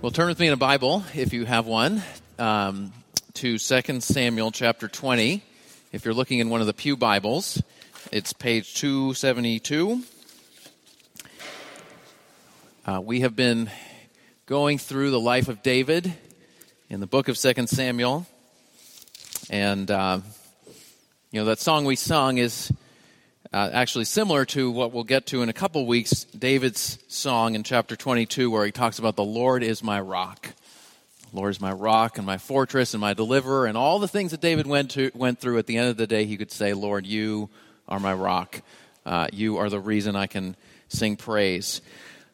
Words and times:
Well, 0.00 0.12
turn 0.12 0.28
with 0.28 0.38
me 0.38 0.46
in 0.46 0.52
a 0.52 0.56
Bible, 0.56 1.02
if 1.12 1.32
you 1.32 1.44
have 1.44 1.66
one, 1.66 2.04
um, 2.38 2.92
to 3.34 3.58
2 3.58 4.00
Samuel 4.00 4.52
chapter 4.52 4.86
20. 4.86 5.42
If 5.90 6.04
you're 6.04 6.14
looking 6.14 6.38
in 6.38 6.50
one 6.50 6.60
of 6.60 6.68
the 6.68 6.72
Pew 6.72 6.96
Bibles, 6.96 7.60
it's 8.12 8.32
page 8.32 8.76
272. 8.76 10.04
Uh, 12.86 13.00
we 13.02 13.20
have 13.20 13.34
been 13.34 13.72
going 14.46 14.78
through 14.78 15.10
the 15.10 15.18
life 15.18 15.48
of 15.48 15.64
David 15.64 16.14
in 16.88 17.00
the 17.00 17.08
book 17.08 17.26
of 17.26 17.36
2 17.36 17.66
Samuel. 17.66 18.24
And, 19.50 19.90
uh, 19.90 20.20
you 21.32 21.40
know, 21.40 21.46
that 21.46 21.58
song 21.58 21.84
we 21.84 21.96
sung 21.96 22.38
is 22.38 22.72
uh, 23.52 23.70
actually 23.72 24.04
similar 24.04 24.44
to 24.44 24.70
what 24.70 24.92
we'll 24.92 25.04
get 25.04 25.26
to 25.26 25.42
in 25.42 25.48
a 25.48 25.54
couple 25.54 25.86
weeks 25.86 26.24
David's 26.24 26.98
song 27.08 27.54
in 27.54 27.62
chapter 27.62 27.96
22, 27.96 28.50
where 28.50 28.66
he 28.66 28.72
talks 28.72 28.98
about 28.98 29.16
the 29.16 29.24
Lord 29.24 29.62
is 29.62 29.82
my 29.82 30.00
rock. 30.00 30.52
The 31.30 31.36
Lord 31.36 31.50
is 31.50 31.60
my 31.60 31.72
rock 31.72 32.18
and 32.18 32.26
my 32.26 32.36
fortress 32.36 32.92
and 32.92 33.00
my 33.00 33.14
deliverer, 33.14 33.66
and 33.66 33.76
all 33.76 33.98
the 33.98 34.08
things 34.08 34.32
that 34.32 34.42
David 34.42 34.66
went, 34.66 34.90
to, 34.92 35.10
went 35.14 35.38
through. 35.38 35.58
At 35.58 35.66
the 35.66 35.78
end 35.78 35.88
of 35.88 35.96
the 35.96 36.06
day, 36.06 36.26
he 36.26 36.36
could 36.36 36.52
say, 36.52 36.74
Lord, 36.74 37.06
you 37.06 37.48
are 37.88 37.98
my 37.98 38.12
rock. 38.12 38.60
Uh, 39.06 39.28
you 39.32 39.56
are 39.56 39.70
the 39.70 39.80
reason 39.80 40.14
I 40.14 40.26
can 40.26 40.54
sing 40.88 41.16
praise. 41.16 41.80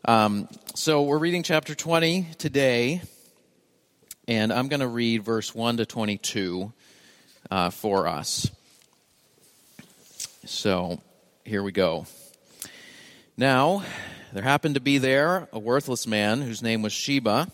Um, 0.07 0.49
so 0.75 1.03
we're 1.05 1.19
reading 1.19 1.45
chapter 1.45 1.77
20 1.77 2.27
today, 2.39 3.03
and 4.27 4.53
I'm 4.53 4.67
going 4.67 4.81
to 4.81 4.89
read 4.89 5.23
verse 5.23 5.55
1 5.55 5.77
to 5.77 5.87
22 5.87 6.73
uh, 7.53 7.71
for 7.71 8.09
us. 8.09 8.51
So 10.47 11.01
here 11.45 11.63
we 11.63 11.73
go. 11.73 12.07
Now, 13.37 13.83
there 14.33 14.43
happened 14.43 14.75
to 14.75 14.81
be 14.81 14.99
there 14.99 15.49
a 15.53 15.59
worthless 15.59 16.07
man 16.07 16.43
whose 16.43 16.63
name 16.63 16.83
was 16.83 16.93
Sheba, 16.93 17.49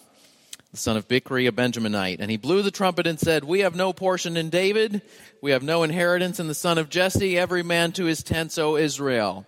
the 0.72 0.76
son 0.76 0.96
of 0.96 1.06
Bichri, 1.06 1.46
a 1.46 1.52
Benjaminite. 1.52 2.18
And 2.20 2.30
he 2.30 2.36
blew 2.36 2.62
the 2.62 2.70
trumpet 2.72 3.06
and 3.06 3.18
said, 3.18 3.45
We 3.45 3.60
have 3.60 3.76
no 3.76 3.92
portion 3.92 4.37
in 4.37 4.50
David, 4.50 5.02
we 5.40 5.52
have 5.52 5.62
no 5.62 5.84
inheritance 5.84 6.40
in 6.40 6.48
the 6.48 6.54
son 6.54 6.78
of 6.78 6.90
Jesse, 6.90 7.38
every 7.38 7.62
man 7.62 7.92
to 7.92 8.06
his 8.06 8.24
tents, 8.24 8.59
O 8.59 8.76
Israel. 8.76 9.46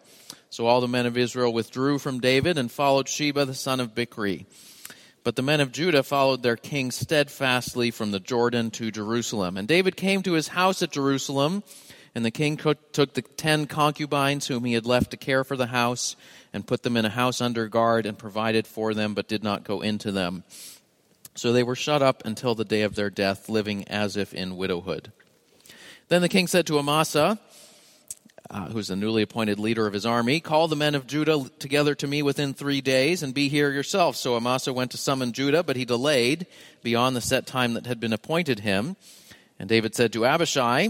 So 0.50 0.66
all 0.66 0.80
the 0.80 0.88
men 0.88 1.06
of 1.06 1.16
Israel 1.16 1.52
withdrew 1.52 1.98
from 1.98 2.20
David 2.20 2.58
and 2.58 2.70
followed 2.70 3.08
Sheba, 3.08 3.44
the 3.44 3.54
son 3.54 3.80
of 3.80 3.94
Bichri. 3.94 4.46
But 5.24 5.34
the 5.36 5.42
men 5.42 5.60
of 5.60 5.72
Judah 5.72 6.02
followed 6.02 6.42
their 6.42 6.56
king 6.56 6.90
steadfastly 6.90 7.90
from 7.90 8.10
the 8.10 8.20
Jordan 8.20 8.70
to 8.72 8.90
Jerusalem. 8.90 9.56
And 9.56 9.66
David 9.66 9.96
came 9.96 10.22
to 10.22 10.32
his 10.32 10.48
house 10.48 10.82
at 10.82 10.92
Jerusalem 10.92 11.62
and 12.14 12.24
the 12.24 12.30
king 12.30 12.56
took 12.56 12.92
the 13.14 13.22
ten 13.22 13.66
concubines 13.66 14.46
whom 14.46 14.64
he 14.64 14.74
had 14.74 14.84
left 14.84 15.10
to 15.12 15.16
care 15.16 15.44
for 15.44 15.56
the 15.56 15.68
house 15.68 16.14
and 16.52 16.66
put 16.66 16.82
them 16.82 16.96
in 16.96 17.04
a 17.04 17.10
house 17.10 17.40
under 17.40 17.68
guard 17.68 18.04
and 18.04 18.18
provided 18.18 18.66
for 18.66 18.92
them, 18.92 19.14
but 19.14 19.28
did 19.28 19.42
not 19.42 19.64
go 19.64 19.80
into 19.80 20.12
them. 20.12 20.44
So 21.34 21.52
they 21.52 21.62
were 21.62 21.74
shut 21.74 22.02
up 22.02 22.22
until 22.26 22.54
the 22.54 22.64
day 22.64 22.82
of 22.82 22.94
their 22.94 23.08
death, 23.08 23.48
living 23.48 23.88
as 23.88 24.16
if 24.16 24.34
in 24.34 24.58
widowhood. 24.58 25.12
Then 26.08 26.20
the 26.20 26.28
king 26.28 26.46
said 26.46 26.66
to 26.66 26.78
Amasa, 26.78 27.38
uh, 28.50 28.66
who's 28.66 28.88
the 28.88 28.96
newly 28.96 29.22
appointed 29.22 29.58
leader 29.58 29.86
of 29.86 29.94
his 29.94 30.04
army, 30.04 30.38
Call 30.38 30.68
the 30.68 30.76
men 30.76 30.94
of 30.94 31.06
Judah 31.06 31.48
together 31.58 31.94
to 31.94 32.06
me 32.06 32.22
within 32.22 32.52
three 32.52 32.82
days, 32.82 33.22
and 33.22 33.32
be 33.32 33.48
here 33.48 33.70
yourself. 33.70 34.16
So 34.16 34.36
Amasa 34.36 34.74
went 34.74 34.90
to 34.90 34.98
summon 34.98 35.32
Judah, 35.32 35.62
but 35.62 35.76
he 35.76 35.86
delayed 35.86 36.46
beyond 36.82 37.16
the 37.16 37.22
set 37.22 37.46
time 37.46 37.72
that 37.72 37.86
had 37.86 37.98
been 37.98 38.12
appointed 38.12 38.60
him. 38.60 38.96
And 39.58 39.70
David 39.70 39.94
said 39.94 40.12
to 40.12 40.26
Abishai, 40.26 40.88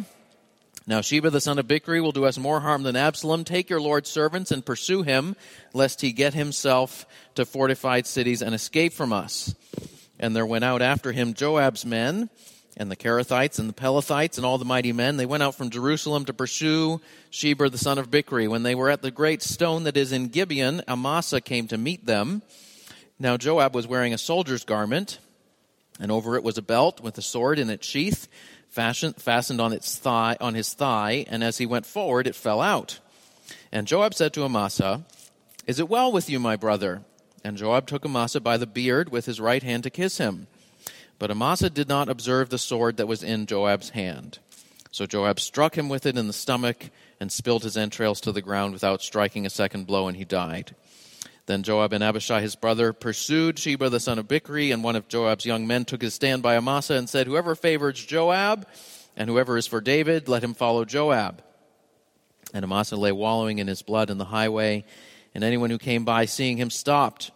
now 0.86 1.00
Sheba 1.00 1.30
the 1.30 1.40
son 1.40 1.58
of 1.58 1.66
Bichri 1.66 2.02
will 2.02 2.12
do 2.12 2.24
us 2.24 2.38
more 2.38 2.60
harm 2.60 2.82
than 2.82 2.96
Absalom. 2.96 3.44
Take 3.44 3.70
your 3.70 3.80
Lord's 3.80 4.10
servants 4.10 4.50
and 4.50 4.64
pursue 4.64 5.02
him, 5.02 5.36
lest 5.72 6.00
he 6.00 6.12
get 6.12 6.34
himself 6.34 7.06
to 7.34 7.44
fortified 7.44 8.06
cities 8.06 8.42
and 8.42 8.54
escape 8.54 8.92
from 8.92 9.12
us. 9.12 9.54
And 10.18 10.34
there 10.34 10.46
went 10.46 10.64
out 10.64 10.82
after 10.82 11.12
him 11.12 11.34
Joab's 11.34 11.84
men, 11.84 12.30
and 12.76 12.90
the 12.90 12.96
Cherethites 12.96 13.58
and 13.58 13.68
the 13.68 13.74
Pelethites 13.74 14.36
and 14.36 14.46
all 14.46 14.58
the 14.58 14.64
mighty 14.64 14.92
men. 14.92 15.16
They 15.16 15.26
went 15.26 15.42
out 15.42 15.54
from 15.54 15.70
Jerusalem 15.70 16.24
to 16.24 16.32
pursue 16.32 17.00
Sheba 17.30 17.68
the 17.68 17.78
son 17.78 17.98
of 17.98 18.10
Bichri. 18.10 18.48
When 18.48 18.62
they 18.62 18.74
were 18.74 18.90
at 18.90 19.02
the 19.02 19.10
great 19.10 19.42
stone 19.42 19.84
that 19.84 19.96
is 19.96 20.12
in 20.12 20.28
Gibeon, 20.28 20.82
Amasa 20.88 21.40
came 21.40 21.68
to 21.68 21.78
meet 21.78 22.06
them. 22.06 22.42
Now 23.18 23.36
Joab 23.36 23.74
was 23.74 23.86
wearing 23.86 24.14
a 24.14 24.18
soldier's 24.18 24.64
garment, 24.64 25.18
and 26.00 26.10
over 26.10 26.36
it 26.36 26.42
was 26.42 26.58
a 26.58 26.62
belt 26.62 27.00
with 27.00 27.18
a 27.18 27.22
sword 27.22 27.58
in 27.58 27.70
its 27.70 27.86
sheath 27.86 28.26
fastened 28.72 29.60
on 29.60 29.72
its 29.72 29.96
thigh 29.96 30.36
on 30.40 30.54
his 30.54 30.72
thigh, 30.72 31.26
and 31.28 31.44
as 31.44 31.58
he 31.58 31.66
went 31.66 31.86
forward, 31.86 32.26
it 32.26 32.34
fell 32.34 32.60
out. 32.60 32.98
And 33.70 33.86
Joab 33.86 34.14
said 34.14 34.32
to 34.34 34.44
Amasa, 34.44 35.02
Is 35.66 35.78
it 35.78 35.88
well 35.88 36.10
with 36.10 36.30
you, 36.30 36.40
my 36.40 36.56
brother? 36.56 37.02
And 37.44 37.56
Joab 37.56 37.86
took 37.86 38.04
Amasa 38.04 38.40
by 38.40 38.56
the 38.56 38.66
beard 38.66 39.10
with 39.10 39.26
his 39.26 39.40
right 39.40 39.62
hand 39.62 39.82
to 39.82 39.90
kiss 39.90 40.18
him. 40.18 40.46
But 41.18 41.30
Amasa 41.30 41.70
did 41.70 41.88
not 41.88 42.08
observe 42.08 42.48
the 42.48 42.58
sword 42.58 42.96
that 42.96 43.08
was 43.08 43.22
in 43.22 43.46
Joab's 43.46 43.90
hand. 43.90 44.38
So 44.90 45.06
Joab 45.06 45.40
struck 45.40 45.76
him 45.76 45.88
with 45.88 46.06
it 46.06 46.16
in 46.16 46.26
the 46.26 46.32
stomach 46.32 46.90
and 47.20 47.30
spilled 47.30 47.62
his 47.62 47.76
entrails 47.76 48.20
to 48.22 48.32
the 48.32 48.42
ground 48.42 48.72
without 48.72 49.02
striking 49.02 49.46
a 49.46 49.50
second 49.50 49.86
blow, 49.86 50.08
and 50.08 50.16
he 50.16 50.24
died. 50.24 50.74
Then 51.46 51.62
Joab 51.62 51.92
and 51.92 52.04
Abishai 52.04 52.40
his 52.40 52.54
brother 52.54 52.92
pursued 52.92 53.58
Sheba 53.58 53.90
the 53.90 54.00
son 54.00 54.18
of 54.18 54.28
Bichri, 54.28 54.72
and 54.72 54.84
one 54.84 54.96
of 54.96 55.08
Joab's 55.08 55.44
young 55.44 55.66
men 55.66 55.84
took 55.84 56.02
his 56.02 56.14
stand 56.14 56.42
by 56.42 56.56
Amasa 56.56 56.94
and 56.94 57.08
said, 57.08 57.26
Whoever 57.26 57.54
favors 57.54 58.04
Joab 58.04 58.66
and 59.16 59.28
whoever 59.28 59.56
is 59.56 59.66
for 59.66 59.80
David, 59.80 60.28
let 60.28 60.44
him 60.44 60.54
follow 60.54 60.84
Joab. 60.84 61.42
And 62.54 62.64
Amasa 62.64 62.96
lay 62.96 63.12
wallowing 63.12 63.58
in 63.58 63.66
his 63.66 63.82
blood 63.82 64.10
in 64.10 64.18
the 64.18 64.26
highway, 64.26 64.84
and 65.34 65.42
anyone 65.42 65.70
who 65.70 65.78
came 65.78 66.04
by 66.04 66.26
seeing 66.26 66.58
him 66.58 66.70
stopped. 66.70 67.30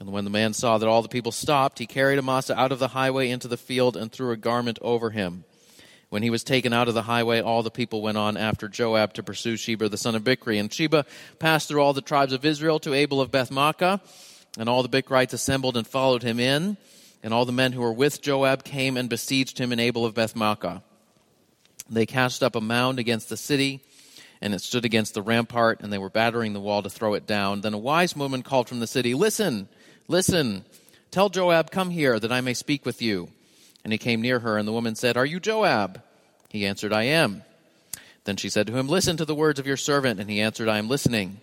And 0.00 0.12
when 0.12 0.24
the 0.24 0.30
man 0.30 0.52
saw 0.52 0.78
that 0.78 0.88
all 0.88 1.02
the 1.02 1.08
people 1.08 1.32
stopped, 1.32 1.78
he 1.78 1.86
carried 1.86 2.18
Amasa 2.18 2.58
out 2.58 2.72
of 2.72 2.78
the 2.78 2.88
highway 2.88 3.30
into 3.30 3.48
the 3.48 3.56
field 3.56 3.96
and 3.96 4.10
threw 4.10 4.30
a 4.30 4.36
garment 4.36 4.78
over 4.80 5.10
him. 5.10 5.44
When 6.10 6.22
he 6.22 6.30
was 6.30 6.42
taken 6.42 6.72
out 6.72 6.88
of 6.88 6.94
the 6.94 7.02
highway, 7.02 7.40
all 7.40 7.62
the 7.62 7.70
people 7.70 8.00
went 8.00 8.16
on 8.16 8.36
after 8.36 8.66
Joab 8.66 9.12
to 9.14 9.22
pursue 9.22 9.56
Sheba 9.56 9.90
the 9.90 9.98
son 9.98 10.14
of 10.14 10.24
Bichri. 10.24 10.58
And 10.58 10.72
Sheba 10.72 11.04
passed 11.38 11.68
through 11.68 11.82
all 11.82 11.92
the 11.92 12.00
tribes 12.00 12.32
of 12.32 12.46
Israel 12.46 12.78
to 12.80 12.94
Abel 12.94 13.20
of 13.20 13.30
Bethmaachah, 13.30 14.00
and 14.58 14.68
all 14.68 14.82
the 14.82 14.88
Bichrites 14.88 15.34
assembled 15.34 15.76
and 15.76 15.86
followed 15.86 16.22
him 16.22 16.40
in. 16.40 16.78
And 17.22 17.34
all 17.34 17.44
the 17.44 17.52
men 17.52 17.72
who 17.72 17.80
were 17.80 17.92
with 17.92 18.22
Joab 18.22 18.64
came 18.64 18.96
and 18.96 19.10
besieged 19.10 19.58
him 19.58 19.72
in 19.72 19.80
Abel 19.80 20.06
of 20.06 20.14
Bethmaachah. 20.14 20.82
They 21.90 22.06
cast 22.06 22.42
up 22.42 22.54
a 22.54 22.60
mound 22.60 22.98
against 22.98 23.28
the 23.28 23.36
city, 23.36 23.82
and 24.40 24.54
it 24.54 24.62
stood 24.62 24.84
against 24.84 25.14
the 25.14 25.22
rampart, 25.22 25.80
and 25.80 25.92
they 25.92 25.98
were 25.98 26.10
battering 26.10 26.52
the 26.52 26.60
wall 26.60 26.82
to 26.82 26.90
throw 26.90 27.14
it 27.14 27.26
down. 27.26 27.60
Then 27.60 27.74
a 27.74 27.78
wise 27.78 28.14
woman 28.14 28.42
called 28.42 28.68
from 28.68 28.80
the 28.80 28.86
city, 28.86 29.14
Listen, 29.14 29.68
listen, 30.06 30.64
tell 31.10 31.28
Joab, 31.28 31.70
come 31.70 31.90
here, 31.90 32.18
that 32.18 32.32
I 32.32 32.40
may 32.40 32.54
speak 32.54 32.86
with 32.86 33.02
you. 33.02 33.30
And 33.84 33.92
he 33.92 33.98
came 33.98 34.20
near 34.20 34.40
her, 34.40 34.58
and 34.58 34.66
the 34.66 34.72
woman 34.72 34.94
said, 34.94 35.16
Are 35.16 35.26
you 35.26 35.40
Joab? 35.40 36.02
He 36.48 36.66
answered, 36.66 36.92
I 36.92 37.04
am. 37.04 37.42
Then 38.24 38.36
she 38.36 38.48
said 38.48 38.66
to 38.66 38.76
him, 38.76 38.88
Listen 38.88 39.16
to 39.16 39.24
the 39.24 39.34
words 39.34 39.58
of 39.58 39.66
your 39.66 39.76
servant. 39.76 40.20
And 40.20 40.28
he 40.28 40.40
answered, 40.40 40.68
I 40.68 40.78
am 40.78 40.88
listening. 40.88 41.38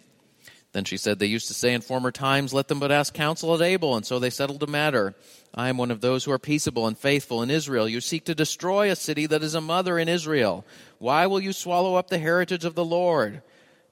Then 0.71 0.83
she 0.83 0.97
said, 0.97 1.19
They 1.19 1.25
used 1.25 1.47
to 1.47 1.53
say 1.53 1.73
in 1.73 1.81
former 1.81 2.11
times, 2.11 2.53
Let 2.53 2.67
them 2.67 2.79
but 2.79 2.91
ask 2.91 3.13
counsel 3.13 3.55
at 3.55 3.61
Abel. 3.61 3.95
And 3.95 4.05
so 4.05 4.19
they 4.19 4.29
settled 4.29 4.59
the 4.59 4.67
matter. 4.67 5.15
I 5.53 5.69
am 5.69 5.77
one 5.77 5.89
of 5.89 6.01
those 6.01 6.25
who 6.25 6.31
are 6.31 6.37
peaceable 6.37 6.85
and 6.85 6.97
faithful 6.97 7.41
in 7.41 7.49
Israel. 7.49 7.87
You 7.87 8.01
seek 8.01 8.25
to 8.25 8.35
destroy 8.35 8.91
a 8.91 8.95
city 8.95 9.25
that 9.25 9.41
is 9.41 9.55
a 9.55 9.61
mother 9.61 9.97
in 9.97 10.09
Israel. 10.09 10.65
Why 10.99 11.27
will 11.27 11.39
you 11.39 11.53
swallow 11.53 11.95
up 11.95 12.09
the 12.09 12.17
heritage 12.17 12.65
of 12.65 12.75
the 12.75 12.83
Lord? 12.83 13.41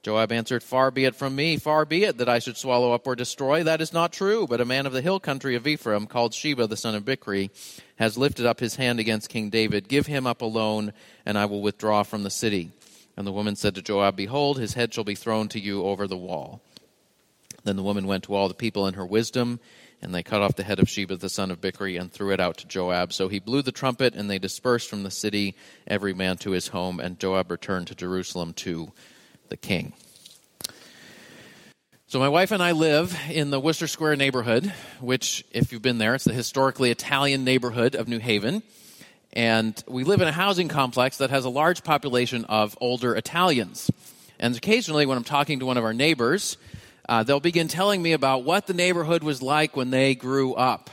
Joab 0.04 0.30
answered, 0.30 0.62
Far 0.62 0.90
be 0.90 1.06
it 1.06 1.16
from 1.16 1.34
me, 1.34 1.56
far 1.56 1.86
be 1.86 2.04
it 2.04 2.18
that 2.18 2.28
I 2.28 2.38
should 2.38 2.58
swallow 2.58 2.92
up 2.92 3.06
or 3.06 3.16
destroy. 3.16 3.64
That 3.64 3.80
is 3.80 3.94
not 3.94 4.12
true. 4.12 4.46
But 4.46 4.60
a 4.60 4.66
man 4.66 4.84
of 4.84 4.92
the 4.92 5.00
hill 5.00 5.18
country 5.18 5.56
of 5.56 5.66
Ephraim, 5.66 6.06
called 6.06 6.34
Sheba 6.34 6.66
the 6.66 6.76
son 6.76 6.94
of 6.94 7.06
Bichri, 7.06 7.48
has 7.96 8.18
lifted 8.18 8.46
up 8.46 8.60
his 8.60 8.76
hand 8.76 8.98
against 8.98 9.28
King 9.28 9.50
David. 9.50 9.88
Give 9.88 10.06
him 10.06 10.26
up 10.26 10.42
alone, 10.42 10.92
and 11.24 11.38
I 11.38 11.46
will 11.46 11.62
withdraw 11.62 12.02
from 12.02 12.22
the 12.22 12.30
city. 12.30 12.70
And 13.16 13.26
the 13.26 13.32
woman 13.32 13.56
said 13.56 13.74
to 13.76 13.82
Joab, 13.82 14.16
Behold, 14.16 14.58
his 14.58 14.74
head 14.74 14.92
shall 14.92 15.04
be 15.04 15.14
thrown 15.14 15.48
to 15.48 15.60
you 15.60 15.84
over 15.84 16.06
the 16.06 16.16
wall. 16.16 16.60
Then 17.62 17.76
the 17.76 17.82
woman 17.82 18.06
went 18.06 18.24
to 18.24 18.34
all 18.34 18.48
the 18.48 18.54
people 18.54 18.86
in 18.86 18.94
her 18.94 19.06
wisdom, 19.06 19.60
and 20.02 20.14
they 20.14 20.22
cut 20.22 20.42
off 20.42 20.56
the 20.56 20.64
head 20.64 20.80
of 20.80 20.88
Sheba 20.88 21.16
the 21.16 21.28
son 21.28 21.50
of 21.50 21.60
Bichri 21.60 21.98
and 21.98 22.12
threw 22.12 22.32
it 22.32 22.40
out 22.40 22.58
to 22.58 22.66
Joab. 22.66 23.12
So 23.12 23.28
he 23.28 23.38
blew 23.38 23.62
the 23.62 23.72
trumpet, 23.72 24.14
and 24.14 24.28
they 24.28 24.38
dispersed 24.38 24.90
from 24.90 25.02
the 25.02 25.10
city, 25.10 25.54
every 25.86 26.12
man 26.12 26.36
to 26.38 26.50
his 26.50 26.68
home, 26.68 27.00
and 27.00 27.18
Joab 27.18 27.50
returned 27.50 27.86
to 27.86 27.94
Jerusalem 27.94 28.52
to 28.54 28.92
the 29.48 29.56
king. 29.56 29.94
So, 32.14 32.20
my 32.20 32.28
wife 32.28 32.52
and 32.52 32.62
I 32.62 32.70
live 32.70 33.18
in 33.28 33.50
the 33.50 33.58
Wooster 33.58 33.88
Square 33.88 34.14
neighborhood, 34.14 34.72
which, 35.00 35.44
if 35.50 35.72
you've 35.72 35.82
been 35.82 35.98
there, 35.98 36.14
it's 36.14 36.22
the 36.22 36.32
historically 36.32 36.92
Italian 36.92 37.42
neighborhood 37.42 37.96
of 37.96 38.06
New 38.06 38.20
Haven. 38.20 38.62
And 39.32 39.82
we 39.88 40.04
live 40.04 40.20
in 40.20 40.28
a 40.28 40.32
housing 40.32 40.68
complex 40.68 41.16
that 41.16 41.30
has 41.30 41.44
a 41.44 41.48
large 41.50 41.82
population 41.82 42.44
of 42.44 42.78
older 42.80 43.16
Italians. 43.16 43.90
And 44.38 44.56
occasionally, 44.56 45.06
when 45.06 45.18
I'm 45.18 45.24
talking 45.24 45.58
to 45.58 45.66
one 45.66 45.76
of 45.76 45.82
our 45.82 45.92
neighbors, 45.92 46.56
uh, 47.08 47.24
they'll 47.24 47.40
begin 47.40 47.66
telling 47.66 48.00
me 48.00 48.12
about 48.12 48.44
what 48.44 48.68
the 48.68 48.74
neighborhood 48.74 49.24
was 49.24 49.42
like 49.42 49.74
when 49.74 49.90
they 49.90 50.14
grew 50.14 50.54
up. 50.54 50.90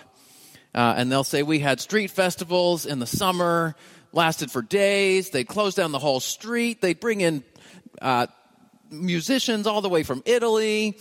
Uh, 0.74 0.96
and 0.98 1.12
they'll 1.12 1.24
say, 1.24 1.44
We 1.44 1.60
had 1.60 1.80
street 1.80 2.10
festivals 2.10 2.88
in 2.88 2.98
the 2.98 3.06
summer, 3.06 3.76
lasted 4.12 4.50
for 4.50 4.64
days. 4.64 5.30
They'd 5.30 5.48
close 5.48 5.76
down 5.76 5.92
the 5.92 6.00
whole 6.00 6.20
street. 6.20 6.82
They'd 6.82 7.00
bring 7.00 7.22
in 7.22 7.44
uh, 8.02 8.26
musicians 8.92 9.66
all 9.66 9.82
the 9.82 9.90
way 9.90 10.04
from 10.04 10.22
Italy. 10.26 10.98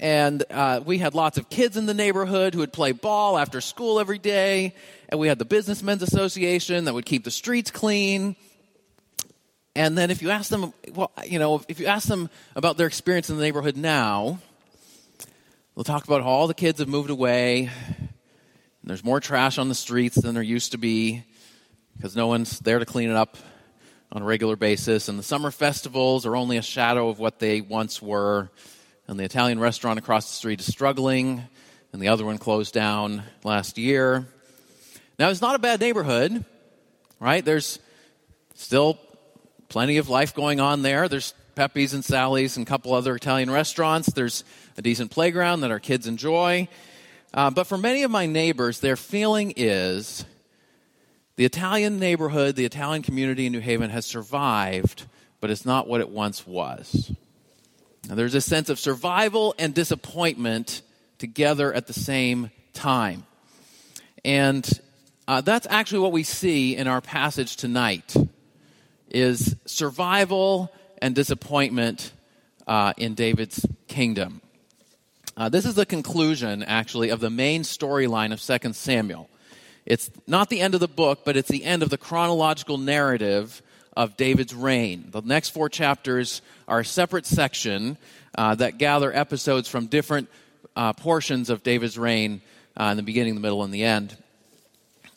and 0.00 0.44
uh, 0.50 0.80
we 0.84 0.98
had 0.98 1.14
lots 1.14 1.38
of 1.38 1.50
kids 1.50 1.76
in 1.76 1.86
the 1.86 1.94
neighborhood 1.94 2.54
who 2.54 2.60
would 2.60 2.72
play 2.72 2.92
ball 2.92 3.36
after 3.36 3.60
school 3.60 4.00
every 4.00 4.18
day. 4.18 4.74
And 5.08 5.20
we 5.20 5.28
had 5.28 5.38
the 5.38 5.44
Businessmen's 5.44 6.02
Association 6.02 6.84
that 6.84 6.94
would 6.94 7.06
keep 7.06 7.24
the 7.24 7.30
streets 7.30 7.70
clean. 7.70 8.36
And 9.74 9.96
then 9.96 10.10
if 10.10 10.22
you 10.22 10.30
ask 10.30 10.50
them, 10.50 10.72
well, 10.92 11.12
you 11.24 11.38
know, 11.38 11.62
if 11.68 11.80
you 11.80 11.86
ask 11.86 12.08
them 12.08 12.30
about 12.56 12.76
their 12.76 12.86
experience 12.86 13.30
in 13.30 13.36
the 13.36 13.42
neighborhood 13.42 13.76
now, 13.76 14.38
they'll 15.74 15.84
talk 15.84 16.04
about 16.04 16.22
how 16.22 16.28
all 16.28 16.46
the 16.48 16.54
kids 16.54 16.80
have 16.80 16.88
moved 16.88 17.10
away. 17.10 17.70
there's 18.84 19.04
more 19.04 19.20
trash 19.20 19.58
on 19.58 19.68
the 19.68 19.74
streets 19.74 20.16
than 20.16 20.34
there 20.34 20.42
used 20.42 20.72
to 20.72 20.78
be 20.78 21.22
because 21.96 22.16
no 22.16 22.26
one's 22.26 22.58
there 22.60 22.78
to 22.78 22.86
clean 22.86 23.10
it 23.10 23.16
up 23.16 23.36
on 24.12 24.22
a 24.22 24.24
regular 24.24 24.56
basis. 24.56 25.08
And 25.08 25.18
the 25.18 25.22
summer 25.22 25.50
festivals 25.50 26.26
are 26.26 26.36
only 26.36 26.56
a 26.56 26.62
shadow 26.62 27.08
of 27.08 27.18
what 27.18 27.38
they 27.38 27.60
once 27.60 28.00
were 28.00 28.50
and 29.08 29.18
the 29.18 29.24
Italian 29.24 29.58
restaurant 29.58 29.98
across 29.98 30.26
the 30.26 30.34
street 30.34 30.60
is 30.60 30.66
struggling, 30.66 31.42
and 31.92 32.02
the 32.02 32.08
other 32.08 32.26
one 32.26 32.36
closed 32.36 32.74
down 32.74 33.22
last 33.42 33.78
year. 33.78 34.26
Now, 35.18 35.30
it's 35.30 35.40
not 35.40 35.54
a 35.54 35.58
bad 35.58 35.80
neighborhood, 35.80 36.44
right? 37.18 37.42
There's 37.42 37.78
still 38.54 38.98
plenty 39.70 39.96
of 39.96 40.10
life 40.10 40.34
going 40.34 40.60
on 40.60 40.82
there. 40.82 41.08
There's 41.08 41.32
Pepe's 41.54 41.94
and 41.94 42.04
Sally's 42.04 42.58
and 42.58 42.66
a 42.66 42.68
couple 42.68 42.92
other 42.92 43.16
Italian 43.16 43.50
restaurants. 43.50 44.12
There's 44.12 44.44
a 44.76 44.82
decent 44.82 45.10
playground 45.10 45.62
that 45.62 45.70
our 45.70 45.80
kids 45.80 46.06
enjoy. 46.06 46.68
Uh, 47.32 47.50
but 47.50 47.64
for 47.64 47.78
many 47.78 48.02
of 48.02 48.10
my 48.10 48.26
neighbors, 48.26 48.80
their 48.80 48.96
feeling 48.96 49.54
is 49.56 50.26
the 51.38 51.44
Italian 51.44 52.00
neighborhood, 52.00 52.56
the 52.56 52.64
Italian 52.64 53.00
community 53.00 53.46
in 53.46 53.52
New 53.52 53.60
Haven 53.60 53.90
has 53.90 54.04
survived, 54.04 55.06
but 55.40 55.50
it's 55.50 55.64
not 55.64 55.86
what 55.86 56.00
it 56.00 56.08
once 56.08 56.44
was. 56.44 57.12
Now, 58.08 58.16
there's 58.16 58.34
a 58.34 58.40
sense 58.40 58.70
of 58.70 58.80
survival 58.80 59.54
and 59.56 59.72
disappointment 59.72 60.82
together 61.18 61.72
at 61.72 61.86
the 61.86 61.92
same 61.92 62.50
time. 62.72 63.24
And 64.24 64.68
uh, 65.28 65.40
that's 65.42 65.68
actually 65.70 66.00
what 66.00 66.10
we 66.10 66.24
see 66.24 66.74
in 66.74 66.88
our 66.88 67.00
passage 67.00 67.54
tonight 67.54 68.16
is 69.08 69.54
survival 69.64 70.72
and 71.00 71.14
disappointment 71.14 72.12
uh, 72.66 72.94
in 72.96 73.14
David's 73.14 73.64
kingdom. 73.86 74.40
Uh, 75.36 75.48
this 75.48 75.66
is 75.66 75.76
the 75.76 75.86
conclusion, 75.86 76.64
actually, 76.64 77.10
of 77.10 77.20
the 77.20 77.30
main 77.30 77.62
storyline 77.62 78.32
of 78.32 78.42
2 78.42 78.72
Samuel. 78.72 79.30
It's 79.88 80.10
not 80.26 80.50
the 80.50 80.60
end 80.60 80.74
of 80.74 80.80
the 80.80 80.86
book, 80.86 81.20
but 81.24 81.34
it's 81.34 81.48
the 81.48 81.64
end 81.64 81.82
of 81.82 81.88
the 81.88 81.96
chronological 81.96 82.76
narrative 82.76 83.62
of 83.96 84.18
David's 84.18 84.54
reign. 84.54 85.08
The 85.10 85.22
next 85.22 85.48
four 85.48 85.70
chapters 85.70 86.42
are 86.68 86.80
a 86.80 86.84
separate 86.84 87.24
section 87.24 87.96
uh, 88.36 88.54
that 88.56 88.76
gather 88.76 89.10
episodes 89.10 89.66
from 89.66 89.86
different 89.86 90.28
uh, 90.76 90.92
portions 90.92 91.48
of 91.48 91.62
David's 91.62 91.98
reign 91.98 92.42
uh, 92.76 92.84
in 92.90 92.98
the 92.98 93.02
beginning, 93.02 93.34
the 93.34 93.40
middle, 93.40 93.64
and 93.64 93.72
the 93.72 93.82
end. 93.82 94.14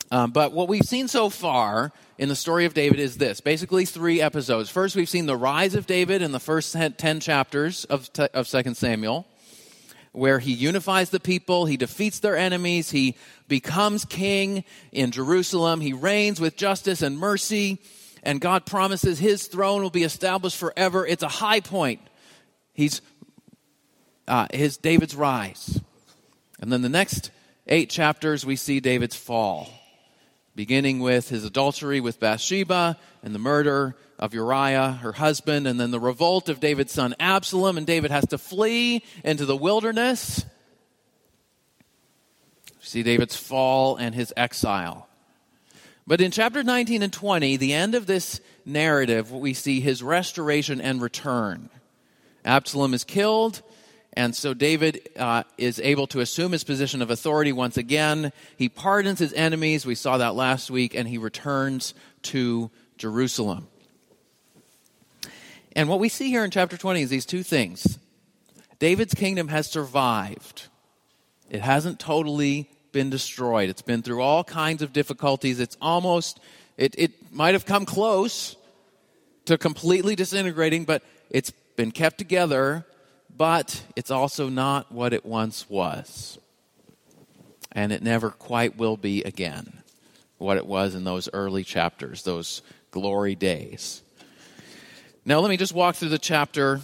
Um, 0.10 0.32
but 0.32 0.54
what 0.54 0.70
we've 0.70 0.88
seen 0.88 1.10
so 1.10 1.30
far 1.30 1.92
in 2.18 2.30
the 2.30 2.36
story 2.36 2.64
of 2.64 2.74
David 2.74 3.02
is 3.02 3.18
this 3.18 3.42
basically 3.42 3.84
three 3.84 4.22
episodes. 4.22 4.70
First, 4.70 4.96
we've 4.96 5.10
seen 5.10 5.26
the 5.26 5.36
rise 5.36 5.76
of 5.76 5.86
David 5.86 6.22
in 6.22 6.32
the 6.32 6.40
first 6.40 6.74
10 6.74 7.20
chapters 7.20 7.84
of, 7.86 8.10
of 8.34 8.48
2 8.48 8.74
Samuel, 8.74 9.28
where 10.12 10.40
he 10.40 10.52
unifies 10.52 11.10
the 11.10 11.20
people, 11.20 11.66
he 11.66 11.78
defeats 11.78 12.20
their 12.20 12.36
enemies, 12.36 12.92
he 12.92 13.16
becomes 13.48 14.06
king 14.06 14.64
in 14.92 15.12
Jerusalem, 15.12 15.82
he 15.82 15.94
reigns 15.94 16.42
with 16.42 16.58
justice 16.58 17.02
and 17.02 17.18
mercy 17.18 17.80
and 18.24 18.40
God 18.40 18.66
promises 18.66 19.20
his 19.20 19.48
throne 19.48 19.82
will 19.82 19.90
be 19.90 20.04
established 20.04 20.58
forever. 20.58 21.06
It's 21.06 21.24
a 21.24 21.28
high 21.28 21.60
point. 21.60 22.02
He's 22.74 23.02
uh, 24.28 24.48
his 24.54 24.78
David's 24.78 25.16
rise. 25.16 25.80
And 26.60 26.72
then 26.72 26.82
the 26.82 26.90
next 26.90 27.32
eight 27.68 27.90
chapters, 27.90 28.46
we 28.46 28.56
see 28.56 28.80
David's 28.80 29.16
fall, 29.16 29.70
beginning 30.56 31.00
with 31.00 31.30
his 31.30 31.44
adultery 31.44 32.00
with 32.00 32.20
Bathsheba 32.20 32.98
and 33.24 33.34
the 33.34 33.40
murder 33.40 33.96
of 34.22 34.36
Uriah, 34.36 35.00
her 35.02 35.14
husband, 35.14 35.66
and 35.66 35.80
then 35.80 35.90
the 35.90 36.00
revolt 36.00 36.48
of 36.48 36.60
David's 36.60 36.94
son 36.94 37.16
Absalom, 37.20 37.78
and 37.78 37.88
David 37.88 38.12
has 38.12 38.28
to 38.28 38.38
flee 38.38 39.04
into 39.26 39.46
the 39.46 39.58
wilderness. 39.58 40.46
See 42.80 43.02
David's 43.02 43.36
fall 43.36 43.96
and 43.96 44.14
his 44.14 44.32
exile. 44.38 45.08
But 46.06 46.22
in 46.22 46.30
chapter 46.30 46.64
19 46.64 47.02
and 47.02 47.12
20, 47.12 47.58
the 47.58 47.74
end 47.74 47.96
of 47.96 48.06
this 48.06 48.42
narrative, 48.64 49.32
we 49.32 49.54
see 49.54 49.80
his 49.80 50.04
restoration 50.04 50.80
and 50.80 51.02
return. 51.02 51.70
Absalom 52.46 52.94
is 52.94 53.04
killed, 53.04 53.62
and 54.14 54.36
so 54.36 54.54
David 54.54 55.10
uh, 55.18 55.44
is 55.58 55.80
able 55.80 56.06
to 56.08 56.20
assume 56.20 56.52
his 56.52 56.64
position 56.64 57.02
of 57.02 57.10
authority 57.10 57.54
once 57.54 57.78
again. 57.78 58.34
He 58.58 58.70
pardons 58.70 59.20
his 59.20 59.34
enemies, 59.34 59.86
we 59.86 59.96
saw 59.96 60.18
that 60.18 60.36
last 60.36 60.70
week, 60.70 60.94
and 60.94 61.08
he 61.08 61.18
returns 61.18 61.94
to 62.24 62.70
Jerusalem. 62.98 63.68
And 65.76 65.88
what 65.88 66.00
we 66.00 66.10
see 66.10 66.30
here 66.30 66.44
in 66.44 66.52
chapter 66.52 66.78
20 66.78 67.02
is 67.02 67.10
these 67.10 67.26
two 67.26 67.44
things 67.44 67.98
David's 68.80 69.14
kingdom 69.14 69.48
has 69.50 69.68
survived, 69.68 70.68
it 71.50 71.62
hasn't 71.62 72.00
totally 72.00 72.70
been 72.92 73.10
destroyed. 73.10 73.70
It's 73.70 73.82
been 73.82 74.02
through 74.02 74.22
all 74.22 74.44
kinds 74.44 74.82
of 74.82 74.92
difficulties. 74.92 75.60
It's 75.60 75.78
almost, 75.82 76.40
it, 76.78 76.96
it 76.98 77.32
might 77.32 77.54
have 77.54 77.66
come 77.66 77.86
close 77.86 78.56
to 79.46 79.58
completely 79.58 80.16
disintegrating, 80.16 80.84
but 80.84 81.04
it's 81.30 81.52
been 81.76 81.92
kept 81.92 82.18
together, 82.18 82.86
but 83.36 83.84
it's 83.96 84.12
also 84.12 84.50
not 84.50 84.92
what 84.92 85.14
it 85.14 85.26
once 85.26 85.70
was. 85.70 86.38
And 87.72 87.94
it 87.94 88.04
never 88.04 88.30
quite 88.30 88.78
will 88.78 88.98
be 88.98 89.24
again 89.24 89.82
what 90.38 90.58
it 90.58 90.66
was 90.66 90.96
in 90.96 91.04
those 91.04 91.30
early 91.32 91.64
chapters, 91.64 92.24
those 92.24 92.62
glory 92.92 93.36
days. 93.36 94.02
Now, 95.24 95.40
let 95.40 95.50
me 95.50 95.58
just 95.58 95.74
walk 95.74 95.98
through 95.98 96.10
the 96.10 96.18
chapter, 96.18 96.82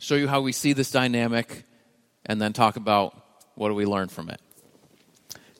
show 0.00 0.16
you 0.16 0.26
how 0.26 0.40
we 0.40 0.50
see 0.50 0.72
this 0.72 0.90
dynamic, 0.90 1.62
and 2.26 2.42
then 2.42 2.52
talk 2.52 2.74
about 2.74 3.14
what 3.54 3.68
do 3.68 3.76
we 3.76 3.86
learn 3.86 4.08
from 4.08 4.28
it. 4.28 4.40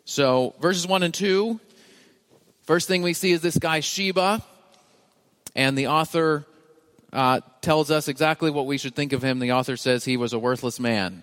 So, 0.04 0.56
verses 0.60 0.88
1 0.88 1.04
and 1.04 1.14
2, 1.14 1.60
first 2.64 2.88
thing 2.88 3.02
we 3.02 3.12
see 3.12 3.30
is 3.30 3.42
this 3.42 3.56
guy 3.58 3.78
Sheba, 3.78 4.42
and 5.54 5.78
the 5.78 5.86
author 5.86 6.44
uh, 7.12 7.42
tells 7.60 7.92
us 7.92 8.08
exactly 8.08 8.50
what 8.50 8.66
we 8.66 8.76
should 8.76 8.96
think 8.96 9.12
of 9.12 9.22
him. 9.22 9.38
The 9.38 9.52
author 9.52 9.76
says 9.76 10.04
he 10.04 10.16
was 10.16 10.32
a 10.32 10.38
worthless 10.38 10.80
man. 10.80 11.22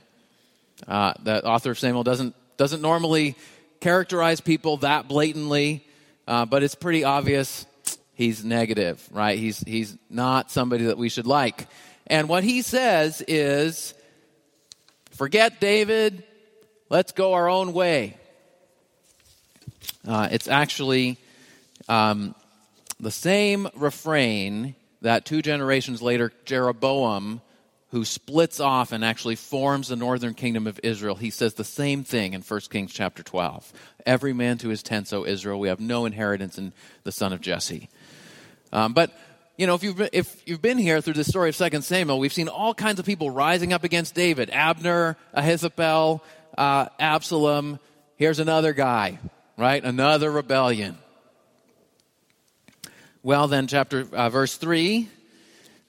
Uh, 0.87 1.11
the 1.21 1.45
author 1.45 1.71
of 1.71 1.79
Samuel 1.79 2.05
doesn't, 2.05 2.33
doesn't 2.55 2.81
normally 2.81 3.35
characterize 3.81 4.39
people 4.39 4.77
that 4.77 5.09
blatantly, 5.09 5.85
uh, 6.29 6.45
but 6.45 6.63
it's 6.63 6.75
pretty 6.75 7.03
obvious 7.03 7.65
he's 8.21 8.45
negative, 8.45 9.03
right? 9.11 9.39
He's, 9.39 9.59
he's 9.59 9.97
not 10.07 10.51
somebody 10.51 10.85
that 10.85 10.97
we 10.97 11.09
should 11.09 11.25
like. 11.25 11.67
And 12.05 12.29
what 12.29 12.43
he 12.43 12.61
says 12.61 13.23
is 13.27 13.95
forget 15.11 15.59
David, 15.59 16.23
let's 16.89 17.13
go 17.13 17.33
our 17.33 17.49
own 17.49 17.73
way. 17.73 18.17
Uh, 20.07 20.29
it's 20.31 20.47
actually 20.47 21.17
um, 21.89 22.35
the 22.99 23.09
same 23.09 23.67
refrain 23.75 24.75
that 25.01 25.25
two 25.25 25.41
generations 25.41 25.99
later, 26.01 26.31
Jeroboam, 26.45 27.41
who 27.89 28.05
splits 28.05 28.59
off 28.59 28.91
and 28.91 29.03
actually 29.03 29.35
forms 29.35 29.87
the 29.87 29.95
northern 29.95 30.35
kingdom 30.35 30.67
of 30.67 30.79
Israel, 30.83 31.15
he 31.15 31.31
says 31.31 31.55
the 31.55 31.63
same 31.63 32.03
thing 32.03 32.33
in 32.33 32.41
1 32.41 32.59
Kings 32.69 32.93
chapter 32.93 33.23
12. 33.23 33.73
Every 34.05 34.31
man 34.33 34.59
to 34.59 34.69
his 34.69 34.83
tent, 34.83 35.11
O 35.11 35.25
Israel, 35.25 35.59
we 35.59 35.69
have 35.69 35.79
no 35.79 36.05
inheritance 36.05 36.59
in 36.59 36.71
the 37.03 37.11
son 37.11 37.33
of 37.33 37.41
Jesse. 37.41 37.89
Um, 38.71 38.93
but 38.93 39.11
you 39.57 39.67
know, 39.67 39.75
if 39.75 39.83
you've, 39.83 39.97
been, 39.97 40.09
if 40.13 40.41
you've 40.47 40.61
been 40.61 40.77
here 40.77 41.01
through 41.01 41.13
the 41.13 41.23
story 41.23 41.49
of 41.49 41.57
2 41.57 41.81
Samuel, 41.81 42.19
we've 42.19 42.33
seen 42.33 42.47
all 42.47 42.73
kinds 42.73 42.99
of 42.99 43.05
people 43.05 43.29
rising 43.29 43.73
up 43.73 43.83
against 43.83 44.15
David 44.15 44.49
Abner, 44.49 45.17
Ahithophel, 45.33 46.23
uh, 46.57 46.87
Absalom. 46.99 47.79
Here's 48.17 48.39
another 48.39 48.73
guy 48.73 49.19
right? 49.61 49.83
Another 49.83 50.31
rebellion. 50.31 50.97
Well, 53.21 53.47
then, 53.47 53.67
chapter 53.67 54.07
uh, 54.11 54.29
verse 54.29 54.57
three. 54.57 55.07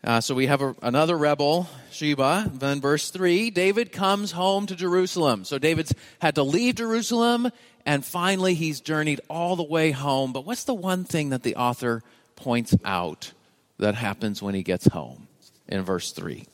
Uh, 0.04 0.20
so 0.20 0.34
we 0.34 0.46
have 0.46 0.60
a, 0.60 0.74
another 0.82 1.16
rebel, 1.16 1.68
Sheba. 1.90 2.50
Then 2.52 2.82
verse 2.82 3.08
three, 3.08 3.50
David 3.50 3.90
comes 3.90 4.32
home 4.32 4.66
to 4.66 4.76
Jerusalem. 4.76 5.44
So 5.44 5.58
David's 5.58 5.94
had 6.20 6.34
to 6.34 6.42
leave 6.42 6.74
Jerusalem, 6.74 7.50
and 7.86 8.04
finally 8.04 8.52
he's 8.52 8.82
journeyed 8.82 9.22
all 9.30 9.56
the 9.56 9.62
way 9.62 9.90
home. 9.90 10.34
But 10.34 10.44
what's 10.44 10.64
the 10.64 10.74
one 10.74 11.04
thing 11.04 11.30
that 11.30 11.42
the 11.42 11.56
author 11.56 12.02
points 12.42 12.74
out 12.84 13.32
that 13.78 13.94
happens 13.94 14.42
when 14.42 14.54
he 14.54 14.62
gets 14.62 14.86
home 14.86 15.28
in 15.68 15.82
verse 15.82 16.12
three? 16.12 16.46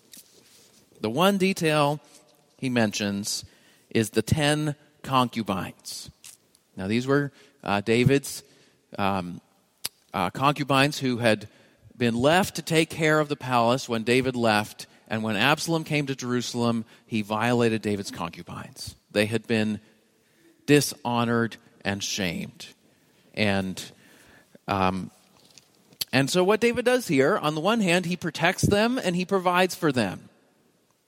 The 1.01 1.11
one 1.11 1.39
detail 1.39 2.01
he 2.59 2.69
mentions 2.69 3.45
is 3.91 4.11
the 4.11 4.23
ten 4.23 4.75
concubines. 5.03 6.11
Now, 6.77 6.89
these 6.89 7.07
were 7.07 7.33
uh, 7.65 7.81
David's 7.81 8.43
um, 8.99 9.41
uh, 10.13 10.31
concubines 10.31 10.99
who 10.99 11.19
had 11.19 11.49
been 11.97 12.15
left 12.15 12.57
to 12.57 12.63
take 12.63 12.91
care 12.91 13.19
of 13.21 13.29
the 13.29 13.37
palace 13.37 13.89
when 13.89 14.05
David 14.05 14.37
left 14.37 14.87
and 15.09 15.23
when 15.23 15.37
Absalom 15.37 15.85
came 15.85 16.07
to 16.07 16.15
Jerusalem, 16.15 16.85
he 17.07 17.23
violated 17.23 17.83
David's 17.83 18.11
concubines. 18.11 18.95
They 19.11 19.27
had 19.27 19.47
been 19.47 19.81
dishonored 20.67 21.57
and 21.85 22.03
shamed. 22.03 22.67
And 23.35 23.83
um, 24.67 25.11
and 26.13 26.31
so, 26.31 26.43
what 26.43 26.61
David 26.61 26.85
does 26.85 27.09
here, 27.09 27.37
on 27.37 27.55
the 27.55 27.61
one 27.61 27.81
hand, 27.81 28.07
he 28.07 28.17
protects 28.17 28.63
them 28.63 28.99
and 29.03 29.15
he 29.15 29.25
provides 29.25 29.75
for 29.75 29.93
them. 29.93 30.29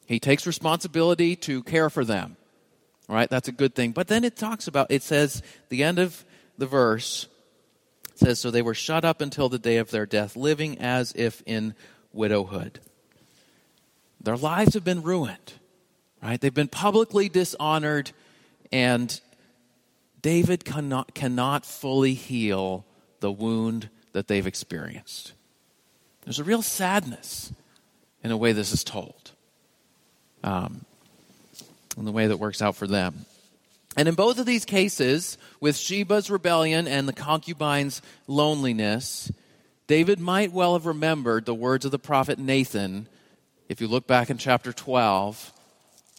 He 0.06 0.20
takes 0.20 0.46
responsibility 0.46 1.36
to 1.36 1.62
care 1.62 1.88
for 1.88 2.04
them. 2.04 2.36
Right, 3.08 3.28
that's 3.28 3.48
a 3.48 3.52
good 3.52 3.74
thing. 3.74 3.92
But 3.92 4.08
then 4.08 4.24
it 4.24 4.36
talks 4.36 4.68
about, 4.68 4.90
it 4.90 5.02
says, 5.02 5.42
the 5.68 5.82
end 5.82 5.98
of 5.98 6.24
the 6.58 6.66
verse 6.66 7.26
says, 8.14 8.38
So 8.38 8.50
they 8.50 8.62
were 8.62 8.74
shut 8.74 9.04
up 9.04 9.20
until 9.20 9.48
the 9.48 9.58
day 9.58 9.78
of 9.78 9.90
their 9.90 10.06
death, 10.06 10.36
living 10.36 10.78
as 10.78 11.12
if 11.16 11.42
in 11.46 11.74
widowhood. 12.12 12.78
Their 14.20 14.36
lives 14.36 14.74
have 14.74 14.84
been 14.84 15.02
ruined, 15.02 15.54
right? 16.22 16.40
They've 16.40 16.52
been 16.52 16.68
publicly 16.68 17.28
dishonored, 17.28 18.12
and 18.70 19.18
David 20.20 20.64
cannot, 20.64 21.14
cannot 21.14 21.64
fully 21.64 22.14
heal 22.14 22.84
the 23.20 23.32
wound 23.32 23.88
that 24.12 24.28
they've 24.28 24.46
experienced. 24.46 25.32
There's 26.22 26.38
a 26.38 26.44
real 26.44 26.62
sadness 26.62 27.52
in 28.22 28.30
the 28.30 28.36
way 28.36 28.52
this 28.52 28.72
is 28.72 28.84
told, 28.84 29.32
um, 30.44 30.84
in 31.96 32.04
the 32.04 32.12
way 32.12 32.26
that 32.26 32.36
works 32.36 32.60
out 32.60 32.76
for 32.76 32.86
them. 32.86 33.24
And 33.96 34.08
in 34.08 34.14
both 34.14 34.38
of 34.38 34.46
these 34.46 34.64
cases, 34.64 35.36
with 35.58 35.76
Sheba's 35.76 36.30
rebellion 36.30 36.86
and 36.86 37.08
the 37.08 37.12
concubine's 37.12 38.02
loneliness, 38.28 39.32
David 39.86 40.20
might 40.20 40.52
well 40.52 40.74
have 40.74 40.86
remembered 40.86 41.44
the 41.44 41.54
words 41.54 41.84
of 41.84 41.90
the 41.90 41.98
prophet 41.98 42.38
Nathan. 42.38 43.08
If 43.68 43.80
you 43.80 43.88
look 43.88 44.06
back 44.06 44.30
in 44.30 44.38
chapter 44.38 44.72
12, 44.72 45.52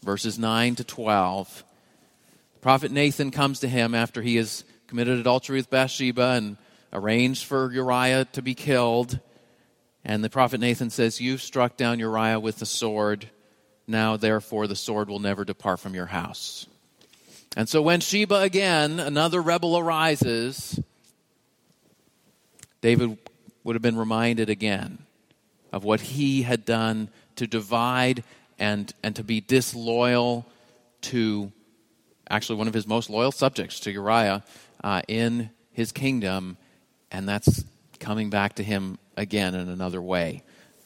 verses 0.03 0.37
9 0.37 0.75
to 0.75 0.83
12, 0.83 1.63
the 2.55 2.59
prophet 2.59 2.91
Nathan 2.91 3.31
comes 3.31 3.61
to 3.61 3.69
him 3.69 3.95
after 3.95 4.21
he 4.21 4.35
has 4.35 4.65
committed 4.87 5.19
adultery 5.19 5.57
with 5.57 5.69
Bathsheba 5.69 6.31
and 6.31 6.57
arranged 6.93 7.45
for 7.45 7.71
Uriah 7.71 8.25
to 8.33 8.41
be 8.41 8.53
killed. 8.53 9.19
And 10.03 10.23
the 10.23 10.29
prophet 10.29 10.59
Nathan 10.59 10.89
says, 10.89 11.21
You've 11.21 11.41
struck 11.41 11.77
down 11.77 11.99
Uriah 11.99 12.39
with 12.39 12.57
the 12.57 12.65
sword. 12.65 13.29
Now, 13.87 14.17
therefore, 14.17 14.67
the 14.67 14.75
sword 14.75 15.09
will 15.09 15.19
never 15.19 15.45
depart 15.45 15.79
from 15.79 15.93
your 15.93 16.07
house. 16.07 16.65
And 17.55 17.67
so, 17.67 17.81
when 17.81 17.99
Sheba 17.99 18.41
again, 18.41 18.99
another 18.99 19.41
rebel 19.41 19.77
arises, 19.77 20.79
David 22.81 23.17
would 23.63 23.75
have 23.75 23.81
been 23.81 23.97
reminded 23.97 24.49
again 24.49 24.99
of 25.71 25.83
what 25.83 26.01
he 26.01 26.41
had 26.41 26.65
done 26.65 27.09
to 27.35 27.47
divide 27.47 28.23
and, 28.57 28.93
and 29.03 29.15
to 29.15 29.23
be 29.23 29.41
disloyal 29.41 30.45
to 31.01 31.51
actually 32.29 32.57
one 32.57 32.67
of 32.67 32.73
his 32.73 32.87
most 32.87 33.09
loyal 33.09 33.31
subjects, 33.31 33.79
to 33.81 33.91
Uriah, 33.91 34.43
uh, 34.83 35.01
in 35.07 35.49
his 35.73 35.91
kingdom 35.91 36.57
and 37.11 37.27
that's 37.27 37.63
coming 37.99 38.29
back 38.29 38.55
to 38.55 38.63
him 38.63 38.97
again 39.17 39.53
in 39.53 39.69
another 39.69 40.01
way 40.01 40.43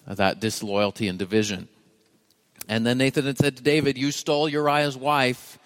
that 0.08 0.40
disloyalty 0.40 1.08
and 1.08 1.18
division. 1.18 1.68
And 2.68 2.86
then 2.86 2.98
Nathan 2.98 3.26
had 3.26 3.38
said 3.38 3.58
to 3.58 3.64
David, 3.64 3.98
You 3.98 4.12
stole 4.12 4.48
Uriah's 4.48 4.98
wife, 4.98 5.58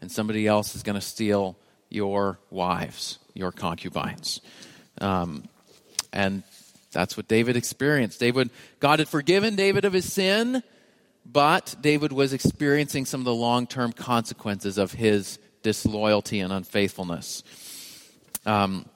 and 0.00 0.10
somebody 0.10 0.46
else 0.46 0.74
is 0.76 0.82
going 0.82 0.94
to 0.94 1.00
steal 1.00 1.56
your 1.88 2.38
wives, 2.50 3.18
your 3.34 3.52
concubines. 3.52 4.40
Um, 5.00 5.44
and 6.12 6.42
that's 6.92 7.16
what 7.16 7.28
David 7.28 7.56
experienced. 7.56 8.20
David, 8.20 8.50
God 8.80 8.98
had 8.98 9.08
forgiven 9.08 9.56
David 9.56 9.84
of 9.84 9.92
his 9.92 10.10
sin, 10.10 10.62
but 11.24 11.74
David 11.80 12.12
was 12.12 12.32
experiencing 12.32 13.04
some 13.04 13.20
of 13.20 13.24
the 13.24 13.34
long 13.34 13.66
term 13.66 13.92
consequences 13.92 14.78
of 14.78 14.92
his 14.92 15.38
disloyalty 15.62 16.40
and 16.40 16.52
unfaithfulness. 16.52 17.42
Um, 18.46 18.86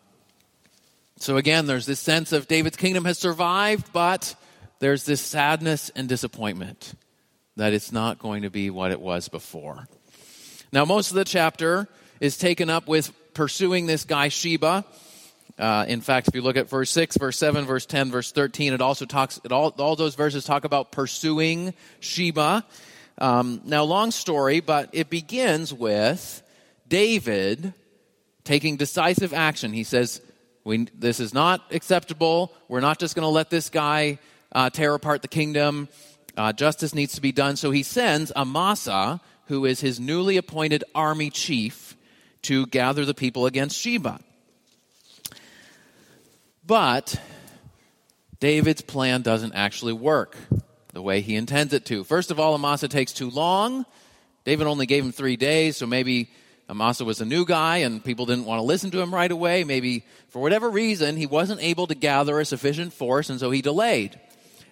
so 1.22 1.36
again, 1.36 1.66
there's 1.66 1.86
this 1.86 2.00
sense 2.00 2.32
of 2.32 2.48
David's 2.48 2.76
kingdom 2.76 3.04
has 3.04 3.16
survived, 3.16 3.92
but 3.92 4.34
there's 4.80 5.04
this 5.04 5.20
sadness 5.20 5.88
and 5.94 6.08
disappointment 6.08 6.94
that 7.54 7.72
it's 7.72 7.92
not 7.92 8.18
going 8.18 8.42
to 8.42 8.50
be 8.50 8.70
what 8.70 8.90
it 8.90 9.00
was 9.00 9.28
before. 9.28 9.86
Now, 10.72 10.84
most 10.84 11.10
of 11.10 11.14
the 11.14 11.24
chapter 11.24 11.86
is 12.18 12.36
taken 12.36 12.68
up 12.68 12.88
with 12.88 13.12
pursuing 13.34 13.86
this 13.86 14.04
guy 14.04 14.30
Sheba. 14.30 14.84
Uh, 15.56 15.84
in 15.86 16.00
fact, 16.00 16.26
if 16.26 16.34
you 16.34 16.42
look 16.42 16.56
at 16.56 16.68
verse 16.68 16.90
6, 16.90 17.16
verse 17.18 17.38
7, 17.38 17.66
verse 17.66 17.86
10, 17.86 18.10
verse 18.10 18.32
13, 18.32 18.72
it 18.72 18.80
also 18.80 19.04
talks, 19.04 19.38
it 19.44 19.52
all, 19.52 19.68
all 19.78 19.94
those 19.94 20.16
verses 20.16 20.42
talk 20.42 20.64
about 20.64 20.90
pursuing 20.90 21.72
Sheba. 22.00 22.66
Um, 23.18 23.60
now, 23.64 23.84
long 23.84 24.10
story, 24.10 24.58
but 24.58 24.90
it 24.92 25.08
begins 25.08 25.72
with 25.72 26.42
David 26.88 27.74
taking 28.42 28.76
decisive 28.76 29.32
action. 29.32 29.72
He 29.72 29.84
says, 29.84 30.20
we, 30.64 30.86
this 30.94 31.20
is 31.20 31.34
not 31.34 31.62
acceptable. 31.72 32.52
We're 32.68 32.80
not 32.80 32.98
just 32.98 33.14
going 33.14 33.24
to 33.24 33.28
let 33.28 33.50
this 33.50 33.68
guy 33.68 34.18
uh, 34.52 34.70
tear 34.70 34.94
apart 34.94 35.22
the 35.22 35.28
kingdom. 35.28 35.88
Uh, 36.36 36.52
justice 36.52 36.94
needs 36.94 37.14
to 37.14 37.20
be 37.20 37.32
done. 37.32 37.56
So 37.56 37.70
he 37.70 37.82
sends 37.82 38.32
Amasa, 38.36 39.20
who 39.46 39.64
is 39.64 39.80
his 39.80 39.98
newly 39.98 40.36
appointed 40.36 40.84
army 40.94 41.30
chief, 41.30 41.96
to 42.42 42.66
gather 42.66 43.04
the 43.04 43.14
people 43.14 43.46
against 43.46 43.78
Sheba. 43.78 44.20
But 46.64 47.20
David's 48.40 48.82
plan 48.82 49.22
doesn't 49.22 49.54
actually 49.54 49.92
work 49.92 50.36
the 50.92 51.02
way 51.02 51.20
he 51.20 51.36
intends 51.36 51.72
it 51.72 51.84
to. 51.86 52.04
First 52.04 52.30
of 52.30 52.38
all, 52.38 52.54
Amasa 52.54 52.88
takes 52.88 53.12
too 53.12 53.30
long. 53.30 53.84
David 54.44 54.66
only 54.66 54.86
gave 54.86 55.04
him 55.04 55.12
three 55.12 55.36
days, 55.36 55.76
so 55.76 55.86
maybe 55.86 56.30
Amasa 56.72 57.04
was 57.04 57.20
a 57.20 57.26
new 57.26 57.44
guy 57.44 57.78
and 57.78 58.02
people 58.02 58.24
didn't 58.24 58.46
want 58.46 58.58
to 58.58 58.62
listen 58.62 58.90
to 58.92 59.00
him 59.00 59.14
right 59.14 59.30
away. 59.30 59.62
Maybe 59.62 60.04
for 60.30 60.40
whatever 60.40 60.70
reason, 60.70 61.18
he 61.18 61.26
wasn't 61.26 61.62
able 61.62 61.86
to 61.86 61.94
gather 61.94 62.40
a 62.40 62.46
sufficient 62.46 62.94
force 62.94 63.28
and 63.28 63.38
so 63.38 63.50
he 63.50 63.60
delayed. 63.60 64.18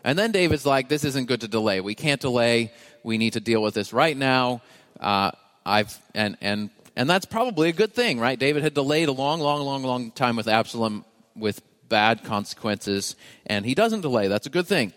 And 0.02 0.19
then 0.19 0.33
David's 0.33 0.64
like, 0.64 0.88
this 0.88 1.04
isn't 1.04 1.26
good 1.28 1.42
to 1.42 1.49
delay. 1.49 1.83
We 1.83 1.95
can't 1.95 2.19
delay. 2.19 2.73
We 3.02 3.19
need 3.19 3.35
to 3.35 3.40
deal 3.40 3.61
with 3.62 3.75
this 3.75 3.92
right 3.92 4.16
now. 4.16 4.62
Uh, 4.99 5.33
I've, 5.66 5.97
and, 6.14 6.38
and, 6.40 6.71
and 6.97 7.09
that's 7.09 7.26
probably 7.26 7.69
a 7.69 7.73
good 7.73 7.92
thing, 7.92 8.19
right? 8.19 8.38
David 8.38 8.62
had 8.62 8.73
delayed 8.73 9.11
a 9.11 9.12
long, 9.12 9.40
long, 9.40 9.61
long, 9.61 9.83
long 9.83 10.11
time 10.11 10.37
with 10.37 10.49
Absalom 10.49 11.04
with 11.37 11.61
bad 11.90 12.25
consequences, 12.25 13.14
and 13.45 13.66
he 13.66 13.75
doesn't 13.75 14.00
delay. 14.00 14.28
That's 14.28 14.47
a 14.47 14.50
good 14.50 14.66
thing. 14.66 14.95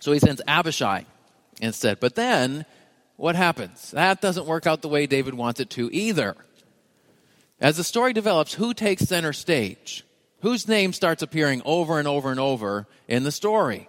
So 0.00 0.10
he 0.12 0.18
sends 0.18 0.40
Abishai 0.48 1.04
instead. 1.60 2.00
But 2.00 2.14
then 2.14 2.64
what 3.16 3.36
happens? 3.36 3.90
That 3.92 4.20
doesn't 4.20 4.46
work 4.46 4.66
out 4.66 4.82
the 4.82 4.88
way 4.88 5.06
David 5.06 5.34
wants 5.34 5.60
it 5.60 5.70
to 5.70 5.94
either. 5.94 6.36
As 7.60 7.76
the 7.76 7.84
story 7.84 8.12
develops, 8.12 8.54
who 8.54 8.74
takes 8.74 9.04
center 9.04 9.32
stage? 9.32 10.04
Whose 10.40 10.66
name 10.66 10.92
starts 10.92 11.22
appearing 11.22 11.62
over 11.64 11.98
and 11.98 12.08
over 12.08 12.30
and 12.30 12.40
over 12.40 12.88
in 13.06 13.22
the 13.22 13.30
story? 13.30 13.88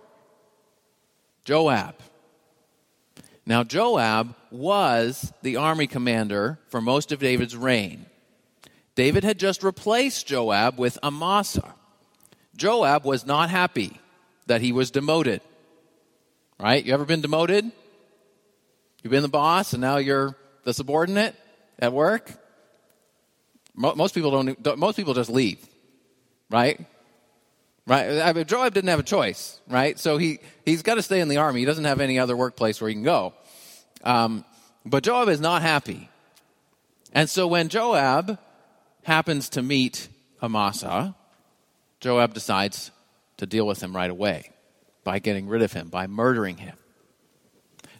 Joab. 1.45 1.95
Now, 3.45 3.63
Joab 3.63 4.35
was 4.51 5.33
the 5.41 5.57
army 5.57 5.87
commander 5.87 6.59
for 6.69 6.79
most 6.79 7.11
of 7.11 7.19
David's 7.19 7.57
reign. 7.57 8.05
David 8.95 9.23
had 9.23 9.39
just 9.39 9.63
replaced 9.63 10.27
Joab 10.27 10.77
with 10.77 10.99
Amasa. 11.03 11.73
Joab 12.55 13.03
was 13.05 13.25
not 13.25 13.49
happy 13.49 13.99
that 14.45 14.61
he 14.61 14.71
was 14.71 14.91
demoted. 14.91 15.41
Right? 16.59 16.85
You 16.85 16.93
ever 16.93 17.05
been 17.05 17.21
demoted? 17.21 17.71
You've 19.03 19.11
been 19.11 19.21
the 19.21 19.27
boss 19.27 19.73
and 19.73 19.81
now 19.81 19.97
you're 19.97 20.35
the 20.63 20.73
subordinate 20.73 21.35
at 21.77 21.91
work. 21.91 22.31
Most 23.75 24.15
people 24.15 24.31
don't. 24.31 24.77
Most 24.77 24.95
people 24.95 25.13
just 25.13 25.29
leave, 25.29 25.59
right? 26.49 26.79
Right. 27.85 28.21
I 28.21 28.31
mean, 28.31 28.45
Joab 28.45 28.73
didn't 28.73 28.89
have 28.89 28.99
a 28.99 29.03
choice, 29.03 29.59
right? 29.67 29.99
So 29.99 30.17
he 30.17 30.39
he's 30.63 30.83
got 30.83 30.95
to 30.95 31.01
stay 31.01 31.19
in 31.19 31.27
the 31.27 31.37
army. 31.37 31.59
He 31.59 31.65
doesn't 31.65 31.83
have 31.83 31.99
any 31.99 32.19
other 32.19 32.37
workplace 32.37 32.79
where 32.79 32.87
he 32.87 32.93
can 32.93 33.03
go. 33.03 33.33
Um, 34.03 34.45
but 34.85 35.03
Joab 35.03 35.27
is 35.27 35.41
not 35.41 35.63
happy, 35.63 36.09
and 37.13 37.29
so 37.29 37.47
when 37.47 37.69
Joab 37.69 38.37
happens 39.03 39.49
to 39.49 39.61
meet 39.61 40.07
Amasa, 40.41 41.15
Joab 41.99 42.33
decides 42.33 42.91
to 43.37 43.45
deal 43.45 43.65
with 43.65 43.81
him 43.81 43.95
right 43.95 44.09
away 44.09 44.51
by 45.03 45.19
getting 45.19 45.47
rid 45.47 45.61
of 45.61 45.73
him, 45.73 45.89
by 45.89 46.05
murdering 46.05 46.57
him. 46.57 46.77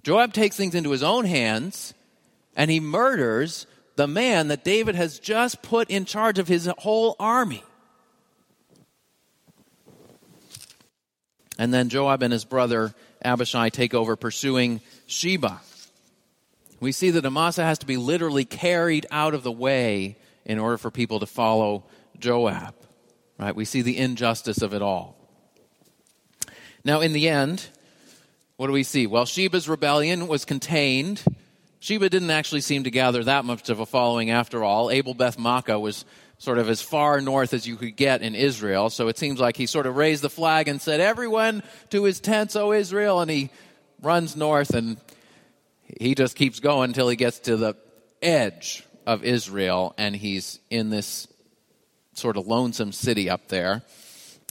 Joab 0.03 0.33
takes 0.33 0.57
things 0.57 0.75
into 0.75 0.91
his 0.91 1.03
own 1.03 1.25
hands 1.25 1.93
and 2.55 2.69
he 2.69 2.79
murders 2.79 3.65
the 3.95 4.07
man 4.07 4.50
that 4.50 4.63
David 4.63 4.95
has 4.95 5.19
just 5.19 5.62
put 5.62 5.89
in 5.89 6.05
charge 6.05 6.39
of 6.39 6.48
his 6.48 6.69
whole 6.79 7.15
army. 7.19 7.63
And 11.57 11.74
then 11.74 11.89
Joab 11.89 12.24
and 12.24 12.33
his 12.33 12.45
brother 12.45 12.93
Abishai 13.24 13.69
take 13.69 13.93
over 13.93 14.15
pursuing 14.15 14.81
Sheba. 15.07 15.62
We 16.79 16.91
see 16.91 17.12
that 17.12 17.25
Amasa 17.25 17.63
has 17.63 17.77
to 17.79 17.86
be 17.86 17.95
literally 17.95 18.43
carried 18.43 19.05
out 19.10 19.33
of 19.33 19.43
the 19.43 19.51
way 19.51 20.17
in 20.43 20.60
order 20.60 20.77
for 20.77 20.91
people 20.91 21.19
to 21.22 21.25
follow 21.25 21.86
Joab. 22.19 22.75
Right? 23.38 23.55
We 23.55 23.65
see 23.65 23.81
the 23.81 23.98
injustice 23.98 24.62
of 24.62 24.74
it 24.74 24.81
all. 24.81 25.15
Now, 26.83 27.00
in 27.00 27.13
the 27.13 27.29
end, 27.29 27.69
what 28.57 28.67
do 28.67 28.74
we 28.74 28.83
see? 28.83 29.07
Well, 29.07 29.25
Sheba's 29.25 29.67
rebellion 29.67 30.27
was 30.27 30.45
contained. 30.45 31.24
Sheba 31.79 32.10
didn't 32.10 32.29
actually 32.29 32.62
seem 32.62 32.83
to 32.83 32.91
gather 32.91 33.24
that 33.24 33.45
much 33.45 33.69
of 33.69 33.79
a 33.79 33.86
following 33.86 34.29
after 34.29 34.63
all. 34.63 34.89
Abel 34.91 35.13
Beth 35.13 35.38
Maachah 35.38 35.81
was 35.81 36.05
sort 36.38 36.57
of 36.57 36.69
as 36.69 36.81
far 36.81 37.22
north 37.22 37.53
as 37.53 37.67
you 37.67 37.75
could 37.75 37.95
get 37.95 38.22
in 38.22 38.36
Israel. 38.36 38.89
So 38.89 39.07
it 39.07 39.17
seems 39.17 39.39
like 39.39 39.57
he 39.57 39.65
sort 39.65 39.86
of 39.86 39.95
raised 39.95 40.22
the 40.22 40.29
flag 40.29 40.67
and 40.67 40.81
said, 40.81 41.00
Everyone 41.00 41.63
to 41.89 42.03
his 42.03 42.19
tents, 42.19 42.55
O 42.55 42.72
Israel. 42.72 43.22
And 43.22 43.31
he 43.31 43.50
runs 44.01 44.36
north 44.36 44.75
and 44.75 44.98
he 46.00 46.15
just 46.15 46.36
keeps 46.36 46.60
going 46.60 46.89
until 46.89 47.10
he 47.10 47.15
gets 47.15 47.39
to 47.39 47.57
the 47.57 47.75
edge 48.22 48.86
of 49.05 49.24
Israel 49.24 49.93
and 49.98 50.15
he's 50.15 50.60
in 50.69 50.89
this 50.89 51.27
sort 52.13 52.38
of 52.38 52.48
lonesome 52.48 52.91
city 52.91 53.29
up 53.29 53.48
there. 53.48 53.81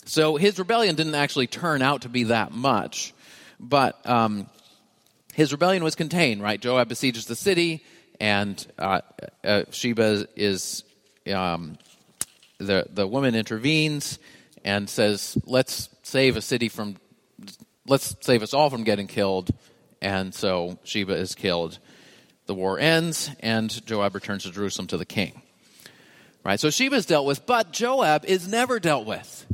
So 0.05 0.37
his 0.37 0.59
rebellion 0.59 0.97
didn't 0.97 1.15
actually 1.15 1.47
turn 1.47 1.81
out 1.81 2.03
to 2.03 2.09
be 2.09 2.25
that 2.25 2.53
much, 2.53 3.15
but 3.63 4.05
um, 4.07 4.49
his 5.33 5.53
rebellion 5.53 5.85
was 5.85 5.95
contained, 5.95 6.43
right? 6.43 6.61
Joab 6.61 6.89
besieges 6.89 7.27
the 7.27 7.37
city, 7.37 7.83
and 8.21 8.67
uh, 8.79 9.01
uh, 9.45 9.63
Sheba 9.71 10.27
is 10.37 10.85
um, 11.33 11.79
the 12.59 12.87
the 12.91 13.07
woman 13.07 13.35
intervenes 13.35 14.19
and 14.65 14.91
says, 14.91 15.39
"Let's 15.47 15.89
save 16.03 16.37
a 16.37 16.43
city 16.43 16.69
from, 16.69 16.97
let's 17.87 18.17
save 18.21 18.43
us 18.43 18.53
all 18.53 18.69
from 18.69 18.85
getting 18.85 19.07
killed." 19.07 19.51
And 20.03 20.35
so 20.35 20.79
Sheba 20.83 21.15
is 21.15 21.35
killed. 21.35 21.79
The 22.47 22.55
war 22.55 22.79
ends, 22.79 23.31
and 23.41 23.87
Joab 23.87 24.17
returns 24.17 24.43
to 24.43 24.51
Jerusalem 24.51 24.89
to 24.89 24.97
the 24.97 25.07
king. 25.07 25.41
Right. 26.45 26.59
So 26.59 26.71
Sheba 26.71 26.97
is 26.97 27.07
dealt 27.07 27.25
with, 27.25 27.47
but 27.47 27.73
Joab 27.73 28.25
is 28.25 28.49
never 28.49 28.81
dealt 28.81 29.07
with. 29.07 29.47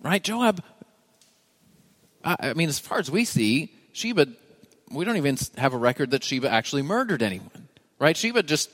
Right. 0.00 0.22
Joab. 0.22 0.62
I 2.24 2.54
mean, 2.54 2.68
as 2.68 2.78
far 2.78 2.98
as 2.98 3.10
we 3.10 3.24
see, 3.24 3.72
Sheba. 3.92 4.26
We 4.90 5.06
don't 5.06 5.16
even 5.16 5.38
have 5.56 5.72
a 5.72 5.78
record 5.78 6.10
that 6.10 6.22
Sheba 6.22 6.50
actually 6.50 6.82
murdered 6.82 7.22
anyone. 7.22 7.68
Right. 7.98 8.16
Sheba 8.16 8.42
just 8.42 8.68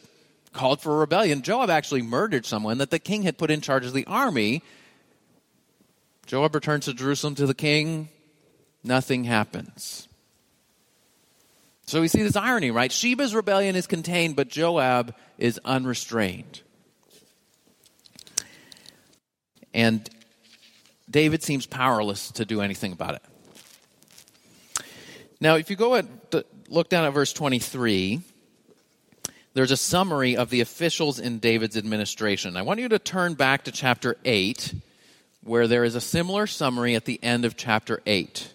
called 0.52 0.81
for 0.81 0.95
a 0.95 0.99
rebellion. 0.99 1.43
Joab 1.43 1.71
actually 1.71 2.02
murdered 2.02 2.45
someone 2.45 2.78
that 2.78 2.90
the 2.90 2.99
king 2.99 3.23
had 3.23 3.38
put 3.38 3.50
in 3.50 3.61
charge 3.61 3.85
of 3.87 3.93
the 3.93 4.07
army. 4.07 4.62
Joab 6.26 6.55
returns 6.55 6.87
to 6.87 6.95
Jerusalem 6.95 7.35
to 7.37 7.47
the 7.47 7.55
king. 7.55 8.09
Nothing 8.83 9.25
happens. 9.25 10.09
So 11.87 12.00
we 12.00 12.09
see 12.09 12.23
this 12.23 12.37
irony, 12.37 12.71
right? 12.71 12.93
Sheba's 12.93 13.35
rebellion 13.35 13.76
is 13.76 13.87
contained, 13.87 14.37
but 14.37 14.49
Joab 14.49 15.14
is 15.38 15.61
unrestrained. 15.64 16.62
And 19.73 20.09
David 21.11 21.43
seems 21.43 21.64
powerless 21.64 22.31
to 22.33 22.45
do 22.45 22.61
anything 22.61 22.93
about 22.93 23.14
it. 23.14 23.23
Now, 25.40 25.54
if 25.54 25.71
you 25.71 25.76
go 25.76 25.95
at 25.95 26.07
look 26.68 26.88
down 26.88 27.04
at 27.04 27.11
verse 27.11 27.33
23, 27.33 28.21
there's 29.54 29.71
a 29.71 29.76
summary 29.76 30.37
of 30.37 30.50
the 30.50 30.61
officials 30.61 31.18
in 31.18 31.38
David's 31.38 31.76
administration. 31.76 32.57
I 32.57 32.62
want 32.62 32.80
you 32.80 32.88
to 32.88 32.99
turn 32.99 33.35
back 33.35 33.64
to 33.64 33.73
chapter 33.73 34.16
8, 34.25 34.75
where 35.42 35.68
there 35.68 35.85
is 35.85 35.95
a 35.95 36.00
similar 36.00 36.47
summary 36.47 36.95
at 36.95 37.04
the 37.04 37.23
end 37.23 37.45
of 37.45 37.57
chapter 37.57 38.02
8. 38.04 38.52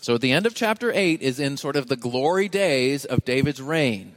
So, 0.00 0.16
at 0.16 0.20
the 0.20 0.32
end 0.32 0.46
of 0.46 0.54
chapter 0.54 0.90
8 0.92 1.22
is 1.22 1.38
in 1.38 1.56
sort 1.56 1.76
of 1.76 1.86
the 1.86 1.96
glory 1.96 2.48
days 2.48 3.04
of 3.04 3.24
David's 3.24 3.62
reign, 3.62 4.16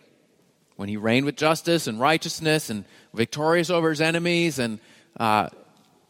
when 0.78 0.90
he 0.90 0.98
reigned 0.98 1.28
with 1.28 1.36
justice 1.36 1.86
and 1.86 2.00
righteousness 2.00 2.72
and 2.72 2.86
victorious 3.14 3.70
over 3.70 3.92
his 3.92 4.02
enemies 4.02 4.58
and 4.58 4.80
uh, 5.18 5.50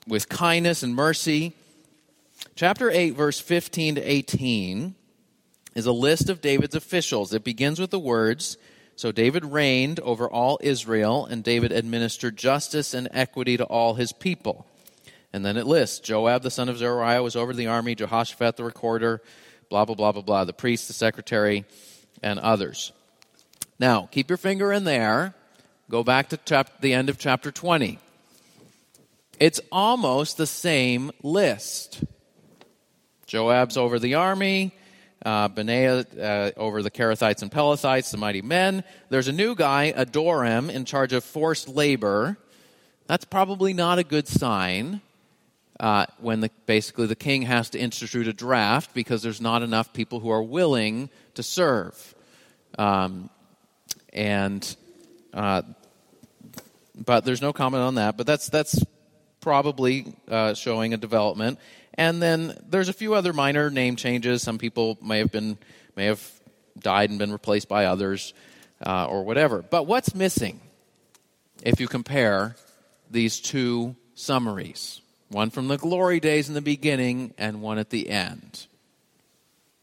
with 0.07 0.29
kindness 0.29 0.81
and 0.81 0.95
mercy. 0.95 1.53
Chapter 2.53 2.91
8, 2.91 3.11
verse 3.11 3.39
15 3.39 3.95
to 3.95 4.01
18 4.01 4.95
is 5.75 5.85
a 5.85 5.91
list 5.91 6.29
of 6.29 6.41
David's 6.41 6.75
officials. 6.75 7.33
It 7.33 7.43
begins 7.43 7.79
with 7.79 7.91
the 7.91 7.99
words 7.99 8.57
So 8.95 9.11
David 9.11 9.43
reigned 9.43 9.99
over 9.99 10.29
all 10.29 10.57
Israel, 10.61 11.25
and 11.25 11.43
David 11.43 11.71
administered 11.73 12.37
justice 12.37 12.93
and 12.93 13.09
equity 13.11 13.57
to 13.57 13.65
all 13.65 13.95
his 13.95 14.13
people. 14.13 14.65
And 15.33 15.45
then 15.45 15.57
it 15.57 15.67
lists 15.67 15.99
Joab, 15.99 16.43
the 16.43 16.51
son 16.51 16.69
of 16.69 16.77
Zeruiah, 16.77 17.21
was 17.21 17.35
over 17.35 17.51
the 17.51 17.67
army, 17.67 17.93
Jehoshaphat, 17.93 18.55
the 18.55 18.63
recorder, 18.63 19.21
blah, 19.69 19.83
blah, 19.83 19.95
blah, 19.95 20.13
blah, 20.13 20.21
blah, 20.21 20.45
the 20.45 20.53
priest, 20.53 20.87
the 20.87 20.93
secretary, 20.93 21.65
and 22.23 22.39
others. 22.39 22.93
Now, 23.77 24.07
keep 24.09 24.29
your 24.29 24.37
finger 24.37 24.71
in 24.71 24.85
there. 24.85 25.33
Go 25.89 26.05
back 26.05 26.29
to 26.29 26.37
chap- 26.37 26.79
the 26.79 26.93
end 26.93 27.09
of 27.09 27.17
chapter 27.17 27.51
20. 27.51 27.99
It's 29.39 29.59
almost 29.71 30.37
the 30.37 30.47
same 30.47 31.11
list. 31.21 32.01
Joab's 33.27 33.77
over 33.77 33.99
the 33.99 34.15
army, 34.15 34.73
uh, 35.25 35.47
Benaiah 35.47 36.05
uh, 36.19 36.51
over 36.57 36.83
the 36.83 36.91
Kerethites 36.91 37.41
and 37.41 37.51
Pelethites, 37.51 38.11
the 38.11 38.17
mighty 38.17 38.41
men. 38.41 38.83
There's 39.09 39.27
a 39.27 39.31
new 39.31 39.55
guy, 39.55 39.93
Adoram, 39.95 40.69
in 40.69 40.85
charge 40.85 41.13
of 41.13 41.23
forced 41.23 41.67
labor. 41.67 42.37
That's 43.07 43.25
probably 43.25 43.73
not 43.73 43.99
a 43.99 44.03
good 44.03 44.27
sign 44.27 45.01
uh, 45.79 46.05
when 46.19 46.41
the, 46.41 46.51
basically 46.65 47.07
the 47.07 47.15
king 47.15 47.43
has 47.43 47.69
to 47.71 47.79
institute 47.79 48.27
a 48.27 48.33
draft 48.33 48.93
because 48.93 49.21
there's 49.21 49.41
not 49.41 49.61
enough 49.61 49.93
people 49.93 50.19
who 50.19 50.29
are 50.29 50.43
willing 50.43 51.09
to 51.33 51.43
serve. 51.43 52.15
Um, 52.77 53.29
and 54.13 54.75
uh, 55.33 55.63
but 56.95 57.25
there's 57.25 57.41
no 57.41 57.51
comment 57.51 57.83
on 57.83 57.95
that. 57.95 58.17
But 58.17 58.25
that's 58.25 58.47
that's 58.49 58.83
probably 59.41 60.15
uh, 60.27 60.53
showing 60.53 60.93
a 60.93 60.97
development. 60.97 61.59
And 61.95 62.21
then 62.21 62.57
there's 62.67 62.89
a 62.89 62.93
few 62.93 63.13
other 63.13 63.33
minor 63.33 63.69
name 63.69 63.95
changes. 63.95 64.41
Some 64.41 64.57
people 64.57 64.97
may 65.01 65.19
have 65.19 65.31
been 65.31 65.57
may 65.95 66.05
have 66.05 66.29
died 66.77 67.09
and 67.09 67.17
been 67.17 67.31
replaced 67.31 67.69
by 67.69 67.85
others, 67.85 68.33
uh, 68.85 69.05
or 69.05 69.23
whatever. 69.23 69.61
But 69.61 69.87
what's 69.87 70.13
missing 70.13 70.59
if 71.63 71.79
you 71.79 71.87
compare 71.87 72.55
these 73.09 73.39
two 73.39 73.95
summaries? 74.13 75.01
One 75.29 75.49
from 75.49 75.67
the 75.67 75.77
glory 75.77 76.19
days 76.19 76.49
in 76.49 76.53
the 76.53 76.61
beginning, 76.61 77.33
and 77.37 77.61
one 77.61 77.79
at 77.79 77.89
the 77.89 78.09
end. 78.09 78.67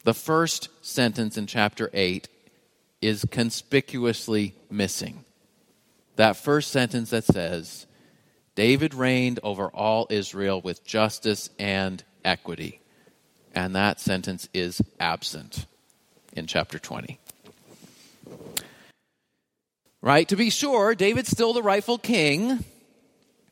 The 0.04 0.14
first 0.14 0.68
sentence 0.82 1.36
in 1.36 1.46
chapter 1.46 1.90
8 1.92 2.28
is 3.00 3.24
conspicuously 3.30 4.54
missing. 4.70 5.24
That 6.16 6.36
first 6.36 6.70
sentence 6.70 7.10
that 7.10 7.24
says, 7.24 7.86
David 8.54 8.94
reigned 8.94 9.40
over 9.42 9.68
all 9.68 10.06
Israel 10.10 10.60
with 10.60 10.84
justice 10.84 11.50
and 11.58 12.02
equity. 12.24 12.80
And 13.54 13.74
that 13.74 14.00
sentence 14.00 14.48
is 14.52 14.80
absent 15.00 15.66
in 16.32 16.46
chapter 16.46 16.78
20. 16.78 17.18
Right? 20.00 20.28
To 20.28 20.36
be 20.36 20.50
sure, 20.50 20.94
David's 20.94 21.30
still 21.30 21.52
the 21.52 21.62
rightful 21.62 21.98
king. 21.98 22.64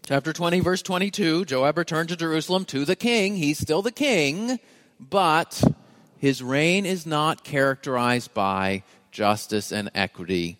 Chapter 0.04 0.32
20, 0.32 0.60
verse 0.60 0.82
22 0.82 1.44
Joab 1.44 1.78
returned 1.78 2.08
to 2.08 2.16
Jerusalem 2.16 2.64
to 2.66 2.84
the 2.84 2.96
king. 2.96 3.36
He's 3.36 3.58
still 3.58 3.82
the 3.82 3.92
king, 3.92 4.58
but 4.98 5.62
his 6.18 6.42
reign 6.42 6.84
is 6.86 7.06
not 7.06 7.44
characterized 7.44 8.34
by 8.34 8.82
justice 9.12 9.70
and 9.70 9.90
equity 9.94 10.58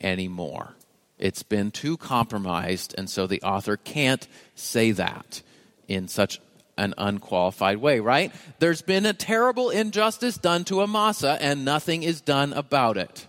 anymore. 0.00 0.74
It's 1.22 1.44
been 1.44 1.70
too 1.70 1.96
compromised, 1.98 2.96
and 2.98 3.08
so 3.08 3.28
the 3.28 3.42
author 3.42 3.76
can't 3.76 4.26
say 4.56 4.90
that 4.90 5.40
in 5.86 6.08
such 6.08 6.40
an 6.76 6.94
unqualified 6.98 7.76
way, 7.76 8.00
right? 8.00 8.32
There's 8.58 8.82
been 8.82 9.06
a 9.06 9.12
terrible 9.12 9.70
injustice 9.70 10.36
done 10.36 10.64
to 10.64 10.82
Amasa, 10.82 11.38
and 11.40 11.64
nothing 11.64 12.02
is 12.02 12.20
done 12.20 12.52
about 12.52 12.96
it. 12.96 13.28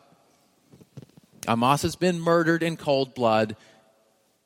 Amasa's 1.47 1.95
been 1.95 2.19
murdered 2.19 2.63
in 2.63 2.77
cold 2.77 3.13
blood. 3.13 3.55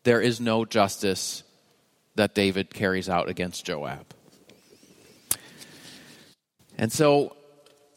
There 0.03 0.19
is 0.19 0.41
no 0.41 0.65
justice 0.65 1.43
that 2.15 2.36
David 2.36 2.73
carries 2.73 3.07
out 3.07 3.29
against 3.29 3.65
Joab. 3.65 4.13
And 6.77 6.91
so 6.91 7.38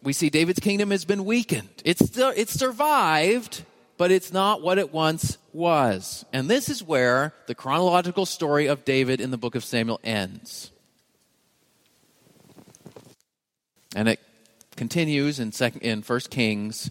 we 0.00 0.12
see 0.12 0.30
David's 0.30 0.60
kingdom 0.60 0.92
has 0.92 1.04
been 1.04 1.24
weakened. 1.24 1.82
It's 1.84 2.06
still, 2.06 2.32
it's 2.36 2.52
survived, 2.52 3.64
but 4.00 4.10
it's 4.10 4.32
not 4.32 4.62
what 4.62 4.78
it 4.78 4.94
once 4.94 5.36
was. 5.52 6.24
And 6.32 6.48
this 6.48 6.70
is 6.70 6.82
where 6.82 7.34
the 7.48 7.54
chronological 7.54 8.24
story 8.24 8.66
of 8.66 8.82
David 8.86 9.20
in 9.20 9.30
the 9.30 9.36
book 9.36 9.54
of 9.54 9.62
Samuel 9.62 10.00
ends. 10.02 10.70
And 13.94 14.08
it 14.08 14.18
continues 14.74 15.38
in 15.38 15.52
second 15.52 15.82
in 15.82 16.00
First 16.00 16.30
Kings, 16.30 16.90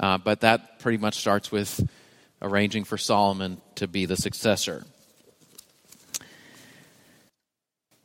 uh, 0.00 0.18
but 0.18 0.40
that 0.40 0.80
pretty 0.80 0.98
much 0.98 1.18
starts 1.18 1.52
with 1.52 1.88
arranging 2.42 2.82
for 2.82 2.98
Solomon 2.98 3.60
to 3.76 3.86
be 3.86 4.04
the 4.06 4.16
successor. 4.16 4.84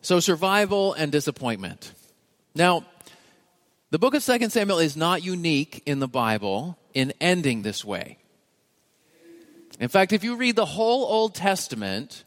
So 0.04 0.20
survival 0.20 0.94
and 0.94 1.12
disappointment. 1.12 1.92
Now, 2.54 2.86
the 3.90 3.98
book 3.98 4.14
of 4.14 4.22
Second 4.22 4.52
Samuel 4.52 4.78
is 4.78 4.96
not 4.96 5.24
unique 5.24 5.82
in 5.88 5.98
the 5.98 6.08
Bible 6.08 6.78
in 6.94 7.12
ending 7.20 7.64
this 7.64 7.84
way. 7.84 8.20
In 9.80 9.90
fact, 9.90 10.14
if 10.14 10.24
you 10.24 10.36
read 10.36 10.56
the 10.56 10.66
whole 10.66 11.04
Old 11.04 11.36
Testament, 11.36 12.24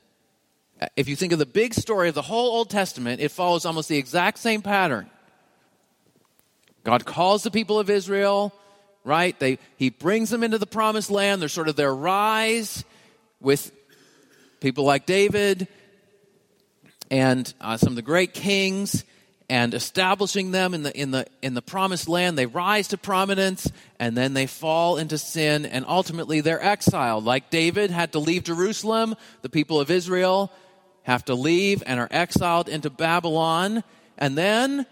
if 0.96 1.08
you 1.08 1.16
think 1.16 1.32
of 1.32 1.38
the 1.38 1.46
big 1.46 1.74
story 1.74 2.08
of 2.08 2.14
the 2.14 2.22
whole 2.22 2.56
Old 2.56 2.70
Testament, 2.70 3.20
it 3.20 3.30
follows 3.30 3.64
almost 3.64 3.88
the 3.88 3.96
exact 3.96 4.38
same 4.38 4.62
pattern. 4.62 5.08
God 6.84 7.04
calls 7.04 7.42
the 7.42 7.50
people 7.50 7.78
of 7.78 7.90
Israel, 7.90 8.52
right? 9.04 9.38
They, 9.38 9.58
he 9.76 9.90
brings 9.90 10.30
them 10.30 10.42
into 10.42 10.58
the 10.58 10.66
promised 10.66 11.10
land. 11.10 11.40
They're 11.40 11.48
sort 11.48 11.68
of 11.68 11.76
their 11.76 11.94
rise 11.94 12.84
with 13.40 13.72
people 14.60 14.84
like 14.84 15.06
David 15.06 15.68
and 17.10 17.52
uh, 17.60 17.76
some 17.76 17.90
of 17.90 17.96
the 17.96 18.02
great 18.02 18.34
kings 18.34 19.04
and 19.50 19.72
establishing 19.72 20.50
them 20.50 20.74
in 20.74 20.82
the, 20.82 20.96
in, 20.96 21.10
the, 21.10 21.26
in 21.40 21.54
the 21.54 21.62
promised 21.62 22.08
land. 22.08 22.36
They 22.36 22.46
rise 22.46 22.88
to 22.88 22.98
prominence 22.98 23.70
and 23.98 24.16
then 24.16 24.34
they 24.34 24.46
fall 24.46 24.98
into 24.98 25.16
sin 25.16 25.64
and 25.64 25.84
ultimately 25.88 26.40
they're 26.40 26.62
exiled. 26.62 27.24
Like 27.24 27.50
David 27.50 27.90
had 27.90 28.12
to 28.12 28.18
leave 28.18 28.44
Jerusalem, 28.44 29.16
the 29.42 29.48
people 29.48 29.80
of 29.80 29.90
Israel 29.90 30.52
have 31.04 31.24
to 31.24 31.34
leave 31.34 31.82
and 31.86 31.98
are 31.98 32.08
exiled 32.10 32.68
into 32.68 32.90
Babylon. 32.90 33.82
And 34.18 34.36
then 34.36 34.84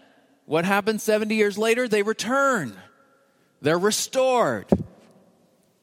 what 0.45 0.65
happens 0.65 1.03
70 1.03 1.35
years 1.35 1.57
later? 1.57 1.87
They 1.87 2.01
return, 2.01 2.73
they're 3.61 3.77
restored. 3.77 4.65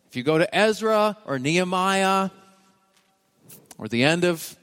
If 0.08 0.16
you 0.16 0.22
go 0.22 0.38
to 0.38 0.54
Ezra 0.54 1.16
or 1.26 1.38
Nehemiah 1.38 2.30
or 3.78 3.88
the 3.88 4.04
end 4.04 4.24
of 4.24 4.56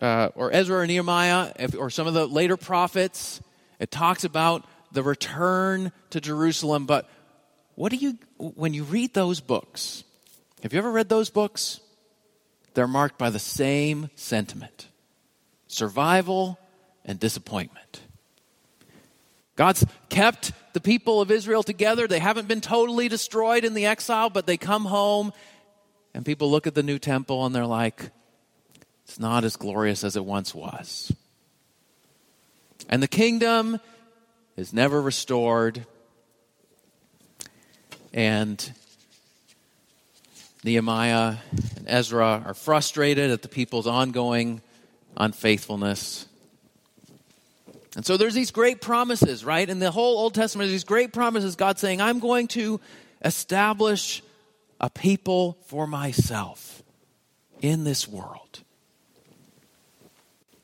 uh, 0.00 0.30
or 0.34 0.52
Ezra 0.52 0.78
or 0.78 0.86
Nehemiah, 0.86 1.52
if, 1.58 1.74
or 1.76 1.90
some 1.90 2.06
of 2.06 2.14
the 2.14 2.26
later 2.26 2.56
prophets, 2.56 3.40
it 3.78 3.90
talks 3.90 4.24
about 4.24 4.64
the 4.92 5.02
return 5.02 5.92
to 6.10 6.20
Jerusalem. 6.20 6.86
But 6.86 7.08
what 7.74 7.90
do 7.90 7.96
you, 7.96 8.18
when 8.38 8.74
you 8.74 8.84
read 8.84 9.14
those 9.14 9.40
books, 9.40 10.04
have 10.62 10.72
you 10.72 10.78
ever 10.78 10.90
read 10.90 11.08
those 11.08 11.30
books? 11.30 11.80
They're 12.74 12.86
marked 12.86 13.18
by 13.18 13.30
the 13.30 13.38
same 13.38 14.10
sentiment 14.14 14.88
survival 15.70 16.58
and 17.04 17.20
disappointment. 17.20 18.00
God's 19.54 19.84
kept 20.08 20.52
the 20.72 20.80
people 20.80 21.20
of 21.20 21.30
Israel 21.30 21.62
together. 21.62 22.06
They 22.06 22.20
haven't 22.20 22.48
been 22.48 22.60
totally 22.60 23.08
destroyed 23.08 23.64
in 23.64 23.74
the 23.74 23.86
exile, 23.86 24.30
but 24.30 24.46
they 24.46 24.56
come 24.56 24.86
home 24.86 25.32
and 26.14 26.24
people 26.24 26.50
look 26.50 26.66
at 26.66 26.74
the 26.74 26.82
new 26.82 26.98
temple 26.98 27.44
and 27.44 27.54
they're 27.54 27.66
like, 27.66 28.10
it's 29.08 29.18
not 29.18 29.42
as 29.42 29.56
glorious 29.56 30.04
as 30.04 30.16
it 30.16 30.24
once 30.24 30.54
was. 30.54 31.10
And 32.90 33.02
the 33.02 33.08
kingdom 33.08 33.80
is 34.56 34.74
never 34.74 35.00
restored. 35.00 35.86
And 38.12 38.72
Nehemiah 40.62 41.36
and 41.76 41.86
Ezra 41.86 42.42
are 42.46 42.54
frustrated 42.54 43.30
at 43.30 43.40
the 43.40 43.48
people's 43.48 43.86
ongoing 43.86 44.60
unfaithfulness. 45.16 46.26
And 47.96 48.04
so 48.04 48.18
there's 48.18 48.34
these 48.34 48.50
great 48.50 48.82
promises, 48.82 49.42
right? 49.42 49.68
In 49.68 49.78
the 49.78 49.90
whole 49.90 50.18
Old 50.18 50.34
Testament, 50.34 50.70
these 50.70 50.84
great 50.84 51.14
promises, 51.14 51.56
God 51.56 51.78
saying, 51.78 52.02
I'm 52.02 52.18
going 52.18 52.46
to 52.48 52.78
establish 53.24 54.22
a 54.80 54.90
people 54.90 55.56
for 55.66 55.86
myself 55.86 56.82
in 57.60 57.84
this 57.84 58.06
world. 58.06 58.62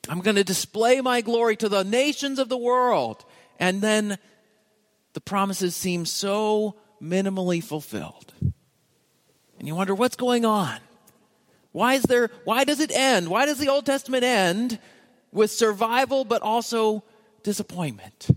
I'm 0.09 0.21
going 0.21 0.37
to 0.37 0.45
display 0.45 1.01
my 1.01 1.21
glory 1.21 1.57
to 1.57 1.69
the 1.69 1.85
nations 1.85 2.39
of 2.39 2.49
the 2.49 2.59
world. 2.59 3.25
And 3.59 3.81
then 3.81 4.19
the 5.15 5.21
promises 5.21 5.75
seem 5.75 6.07
so 6.07 6.77
minimally 7.01 7.63
fulfilled. 7.63 8.33
And 9.59 9.69
you 9.69 9.75
wonder 9.75 9.95
what's 9.95 10.17
going 10.17 10.45
on? 10.45 10.79
Why 11.73 11.95
is 11.95 12.03
there 12.05 12.31
why 12.45 12.65
does 12.65 12.81
it 12.81 12.93
end? 12.95 13.29
Why 13.29 13.47
does 13.47 13.59
the 13.59 13.69
Old 13.69 13.87
Testament 13.87 14.23
end 14.25 14.79
with 15.33 15.51
survival 15.51 16.25
but 16.25 16.43
also 16.43 17.03
disappointment? 17.43 18.29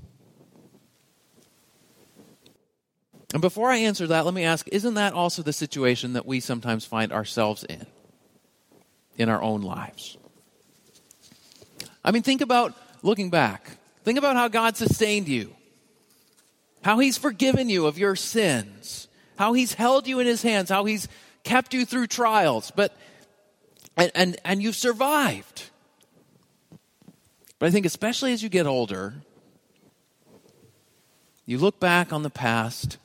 And 3.34 3.42
before 3.42 3.70
I 3.70 3.78
answer 3.78 4.08
that, 4.08 4.26
let 4.26 4.34
me 4.34 4.44
ask 4.44 4.68
isn't 4.72 4.96
that 4.96 5.14
also 5.14 5.44
the 5.44 5.54
situation 5.54 6.14
that 6.14 6.26
we 6.26 6.40
sometimes 6.40 6.86
find 6.86 7.12
ourselves 7.12 7.64
in 7.64 7.86
in 9.18 9.30
our 9.30 9.42
own 9.42 9.62
lives? 9.62 10.18
I 12.08 12.12
mean, 12.12 12.24
think 12.24 12.40
about 12.40 12.74
looking 13.04 13.30
back. 13.30 13.70
Think 14.06 14.18
about 14.18 14.38
how 14.38 14.48
God 14.48 14.78
sustained 14.78 15.28
you, 15.28 15.54
how 16.82 17.00
He's 17.00 17.18
forgiven 17.18 17.70
you 17.70 17.86
of 17.86 17.98
your 17.98 18.16
sins, 18.16 19.10
how 19.38 19.52
He's 19.52 19.74
held 19.74 20.08
you 20.08 20.22
in 20.22 20.26
His 20.26 20.42
hands, 20.42 20.70
how 20.70 20.86
He's 20.86 21.10
kept 21.44 21.74
you 21.74 21.86
through 21.86 22.08
trials, 22.08 22.72
but 22.74 22.96
and, 23.98 24.10
and, 24.16 24.38
and 24.46 24.64
you've 24.64 24.78
survived. 24.78 25.70
But 27.60 27.66
I 27.66 27.72
think, 27.72 27.86
especially 27.86 28.32
as 28.32 28.42
you 28.42 28.48
get 28.48 28.66
older, 28.66 29.16
you 31.46 31.58
look 31.58 31.78
back 31.78 32.14
on 32.14 32.24
the 32.24 32.30
past 32.30 32.98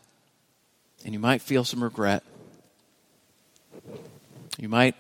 and 1.05 1.13
you 1.13 1.19
might 1.19 1.43
feel 1.43 1.65
some 1.65 1.83
regret. 1.83 2.23
You 4.59 4.69
might 4.69 4.95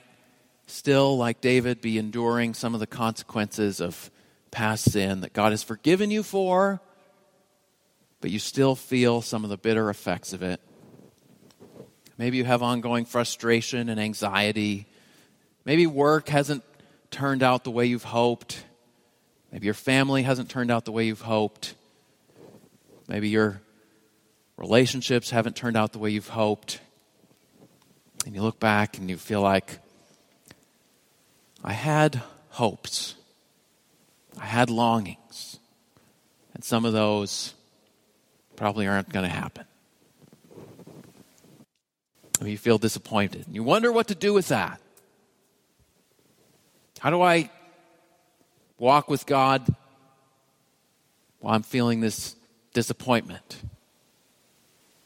still, 0.67 1.17
like 1.17 1.41
David, 1.41 1.81
be 1.81 1.99
enduring 1.99 2.55
some 2.55 2.75
of 2.75 2.81
the 2.81 2.87
consequences 2.87 3.81
of 3.81 4.11
past 4.51 4.93
sin 4.93 5.21
that 5.21 5.33
God 5.33 5.53
has 5.53 5.63
forgiven 5.63 6.11
you 6.11 6.23
for, 6.23 6.81
but 8.21 8.31
you 8.31 8.39
still 8.39 8.75
feel 8.75 9.23
some 9.23 9.45
of 9.45 9.51
the 9.51 9.57
bitter 9.57 9.91
effects 9.91 10.33
of 10.33 10.43
it. 10.43 10.61
Maybe 12.19 12.37
you 12.37 12.45
have 12.45 12.63
ongoing 12.63 13.05
frustration 13.05 13.89
and 13.89 13.99
anxiety. 13.99 14.87
Maybe 15.65 15.87
work 15.87 16.29
hasn't 16.29 16.63
turned 17.11 17.43
out 17.43 17.65
the 17.65 17.71
way 17.71 17.87
you've 17.87 18.05
hoped. 18.05 18.65
Maybe 19.51 19.67
your 19.67 19.75
family 19.75 20.23
hasn't 20.23 20.49
turned 20.49 20.71
out 20.71 20.85
the 20.85 20.93
way 20.93 21.05
you've 21.05 21.21
hoped. 21.21 21.75
Maybe 23.09 23.29
your 23.29 23.61
relationships 24.57 25.31
haven't 25.31 25.57
turned 25.57 25.77
out 25.77 25.93
the 25.93 25.99
way 25.99 26.11
you've 26.11 26.29
hoped. 26.29 26.81
And 28.25 28.35
you 28.35 28.43
look 28.43 28.61
back 28.61 28.99
and 28.99 29.11
you 29.11 29.17
feel 29.17 29.41
like, 29.41 29.81
I 31.65 31.73
had 31.73 32.21
hopes, 32.51 33.15
I 34.39 34.47
had 34.47 34.69
longings, 34.69 35.59
and 36.55 36.65
some 36.65 36.85
of 36.85 36.93
those 36.93 37.55
probably 38.57 38.87
aren't 38.87 39.11
going 39.11 39.25
to 39.29 39.35
happen. 39.35 39.65
You 42.45 42.59
feel 42.59 42.79
disappointed. 42.79 43.47
You 43.51 43.63
wonder 43.63 43.93
what 43.93 44.09
to 44.09 44.17
do 44.17 44.35
with 44.35 44.49
that. 44.49 44.81
How 46.99 47.11
do 47.11 47.23
I 47.23 47.51
walk 48.79 49.09
with 49.09 49.27
God 49.27 49.65
while 51.39 51.55
I'm 51.55 51.63
feeling 51.63 52.01
this 52.01 52.35
disappointment? 52.75 53.63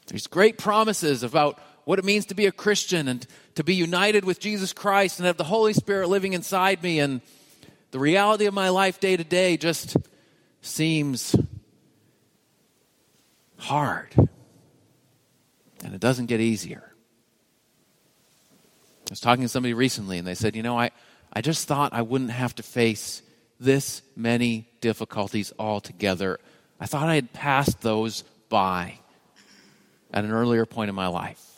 There's 0.06 0.26
great 0.26 0.56
promises 0.56 1.22
about 1.22 1.58
what 1.86 2.00
it 2.00 2.04
means 2.04 2.26
to 2.26 2.34
be 2.34 2.46
a 2.46 2.52
Christian 2.52 3.06
and 3.06 3.24
to 3.54 3.62
be 3.62 3.74
united 3.74 4.24
with 4.24 4.40
Jesus 4.40 4.72
Christ 4.72 5.20
and 5.20 5.26
have 5.26 5.36
the 5.36 5.44
Holy 5.44 5.72
Spirit 5.72 6.08
living 6.08 6.32
inside 6.32 6.82
me. 6.82 6.98
And 6.98 7.20
the 7.92 8.00
reality 8.00 8.46
of 8.46 8.54
my 8.54 8.70
life 8.70 8.98
day 8.98 9.16
to 9.16 9.22
day 9.22 9.56
just 9.56 9.96
seems 10.60 11.36
hard. 13.56 14.12
And 15.84 15.94
it 15.94 16.00
doesn't 16.00 16.26
get 16.26 16.40
easier. 16.40 16.92
I 19.08 19.10
was 19.10 19.20
talking 19.20 19.42
to 19.42 19.48
somebody 19.48 19.72
recently 19.72 20.18
and 20.18 20.26
they 20.26 20.34
said, 20.34 20.56
You 20.56 20.64
know, 20.64 20.76
I, 20.76 20.90
I 21.32 21.40
just 21.40 21.68
thought 21.68 21.92
I 21.92 22.02
wouldn't 22.02 22.32
have 22.32 22.52
to 22.56 22.64
face 22.64 23.22
this 23.60 24.02
many 24.16 24.68
difficulties 24.80 25.52
altogether. 25.56 26.40
I 26.80 26.86
thought 26.86 27.08
I 27.08 27.14
had 27.14 27.32
passed 27.32 27.80
those 27.80 28.24
by 28.48 28.98
at 30.12 30.24
an 30.24 30.32
earlier 30.32 30.66
point 30.66 30.88
in 30.88 30.96
my 30.96 31.06
life. 31.06 31.55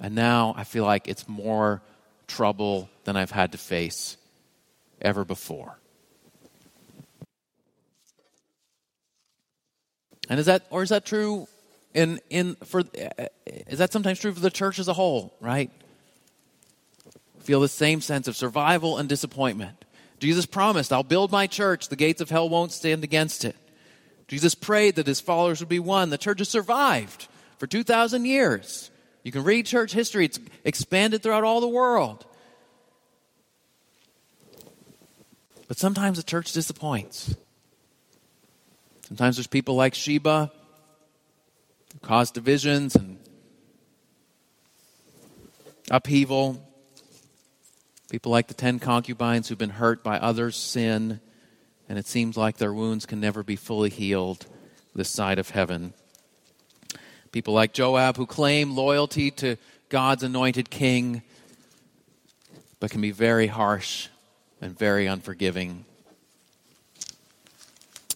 And 0.00 0.14
now 0.14 0.54
I 0.56 0.64
feel 0.64 0.84
like 0.84 1.08
it's 1.08 1.28
more 1.28 1.82
trouble 2.26 2.88
than 3.04 3.16
I've 3.16 3.30
had 3.30 3.52
to 3.52 3.58
face 3.58 4.16
ever 5.00 5.24
before. 5.24 5.78
And 10.28 10.40
is 10.40 10.46
that, 10.46 10.66
or 10.70 10.82
is 10.82 10.88
that 10.90 11.06
true 11.06 11.46
in, 11.94 12.20
in, 12.28 12.56
for, 12.56 12.82
is 13.46 13.78
that 13.78 13.92
sometimes 13.92 14.20
true 14.20 14.32
for 14.32 14.40
the 14.40 14.50
church 14.50 14.78
as 14.78 14.88
a 14.88 14.92
whole, 14.92 15.34
right? 15.40 15.70
Feel 17.40 17.60
the 17.60 17.68
same 17.68 18.00
sense 18.00 18.28
of 18.28 18.36
survival 18.36 18.98
and 18.98 19.08
disappointment. 19.08 19.84
Jesus 20.18 20.46
promised, 20.46 20.92
I'll 20.92 21.02
build 21.02 21.30
my 21.30 21.46
church, 21.46 21.88
the 21.88 21.96
gates 21.96 22.20
of 22.20 22.28
hell 22.28 22.48
won't 22.48 22.72
stand 22.72 23.04
against 23.04 23.44
it. 23.44 23.56
Jesus 24.28 24.54
prayed 24.54 24.96
that 24.96 25.06
his 25.06 25.20
followers 25.20 25.60
would 25.60 25.68
be 25.68 25.78
one. 25.78 26.10
The 26.10 26.18
church 26.18 26.40
has 26.40 26.48
survived 26.48 27.28
for 27.58 27.66
2,000 27.66 28.24
years. 28.24 28.90
You 29.26 29.32
can 29.32 29.42
read 29.42 29.66
church 29.66 29.92
history, 29.92 30.24
it's 30.24 30.38
expanded 30.62 31.20
throughout 31.20 31.42
all 31.42 31.60
the 31.60 31.66
world. 31.66 32.24
But 35.66 35.78
sometimes 35.78 36.18
the 36.18 36.22
church 36.22 36.52
disappoints. 36.52 37.34
Sometimes 39.02 39.34
there's 39.34 39.48
people 39.48 39.74
like 39.74 39.96
Sheba 39.96 40.52
who 41.92 41.98
cause 42.06 42.30
divisions 42.30 42.94
and 42.94 43.18
upheaval. 45.90 46.64
People 48.08 48.30
like 48.30 48.46
the 48.46 48.54
ten 48.54 48.78
concubines 48.78 49.48
who've 49.48 49.58
been 49.58 49.70
hurt 49.70 50.04
by 50.04 50.20
others' 50.20 50.54
sin, 50.54 51.18
and 51.88 51.98
it 51.98 52.06
seems 52.06 52.36
like 52.36 52.58
their 52.58 52.72
wounds 52.72 53.06
can 53.06 53.18
never 53.18 53.42
be 53.42 53.56
fully 53.56 53.90
healed 53.90 54.46
this 54.94 55.10
side 55.10 55.40
of 55.40 55.50
heaven. 55.50 55.94
People 57.36 57.52
like 57.52 57.74
Joab 57.74 58.16
who 58.16 58.24
claim 58.24 58.74
loyalty 58.74 59.30
to 59.30 59.56
God's 59.90 60.22
anointed 60.22 60.70
king, 60.70 61.20
but 62.80 62.90
can 62.90 63.02
be 63.02 63.10
very 63.10 63.46
harsh 63.46 64.08
and 64.62 64.74
very 64.74 65.04
unforgiving. 65.06 65.84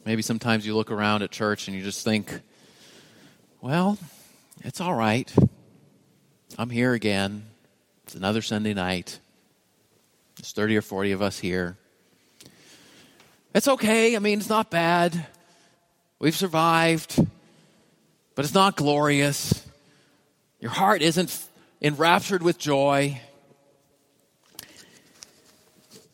Maybe 0.06 0.22
sometimes 0.22 0.66
you 0.66 0.74
look 0.74 0.90
around 0.90 1.20
at 1.20 1.30
church 1.30 1.68
and 1.68 1.76
you 1.76 1.82
just 1.82 2.02
think, 2.02 2.40
well, 3.60 3.98
it's 4.64 4.80
all 4.80 4.94
right. 4.94 5.30
I'm 6.56 6.70
here 6.70 6.94
again. 6.94 7.44
It's 8.04 8.14
another 8.14 8.40
Sunday 8.40 8.72
night. 8.72 9.20
There's 10.36 10.52
30 10.52 10.78
or 10.78 10.82
40 10.82 11.12
of 11.12 11.20
us 11.20 11.38
here. 11.38 11.76
It's 13.54 13.68
okay. 13.68 14.16
I 14.16 14.18
mean, 14.18 14.38
it's 14.38 14.48
not 14.48 14.70
bad. 14.70 15.26
We've 16.18 16.34
survived, 16.34 17.22
but 18.34 18.44
it's 18.44 18.54
not 18.54 18.76
glorious. 18.76 19.66
Your 20.60 20.70
heart 20.70 21.02
isn't 21.02 21.46
enraptured 21.80 22.42
with 22.42 22.58
joy. 22.58 23.20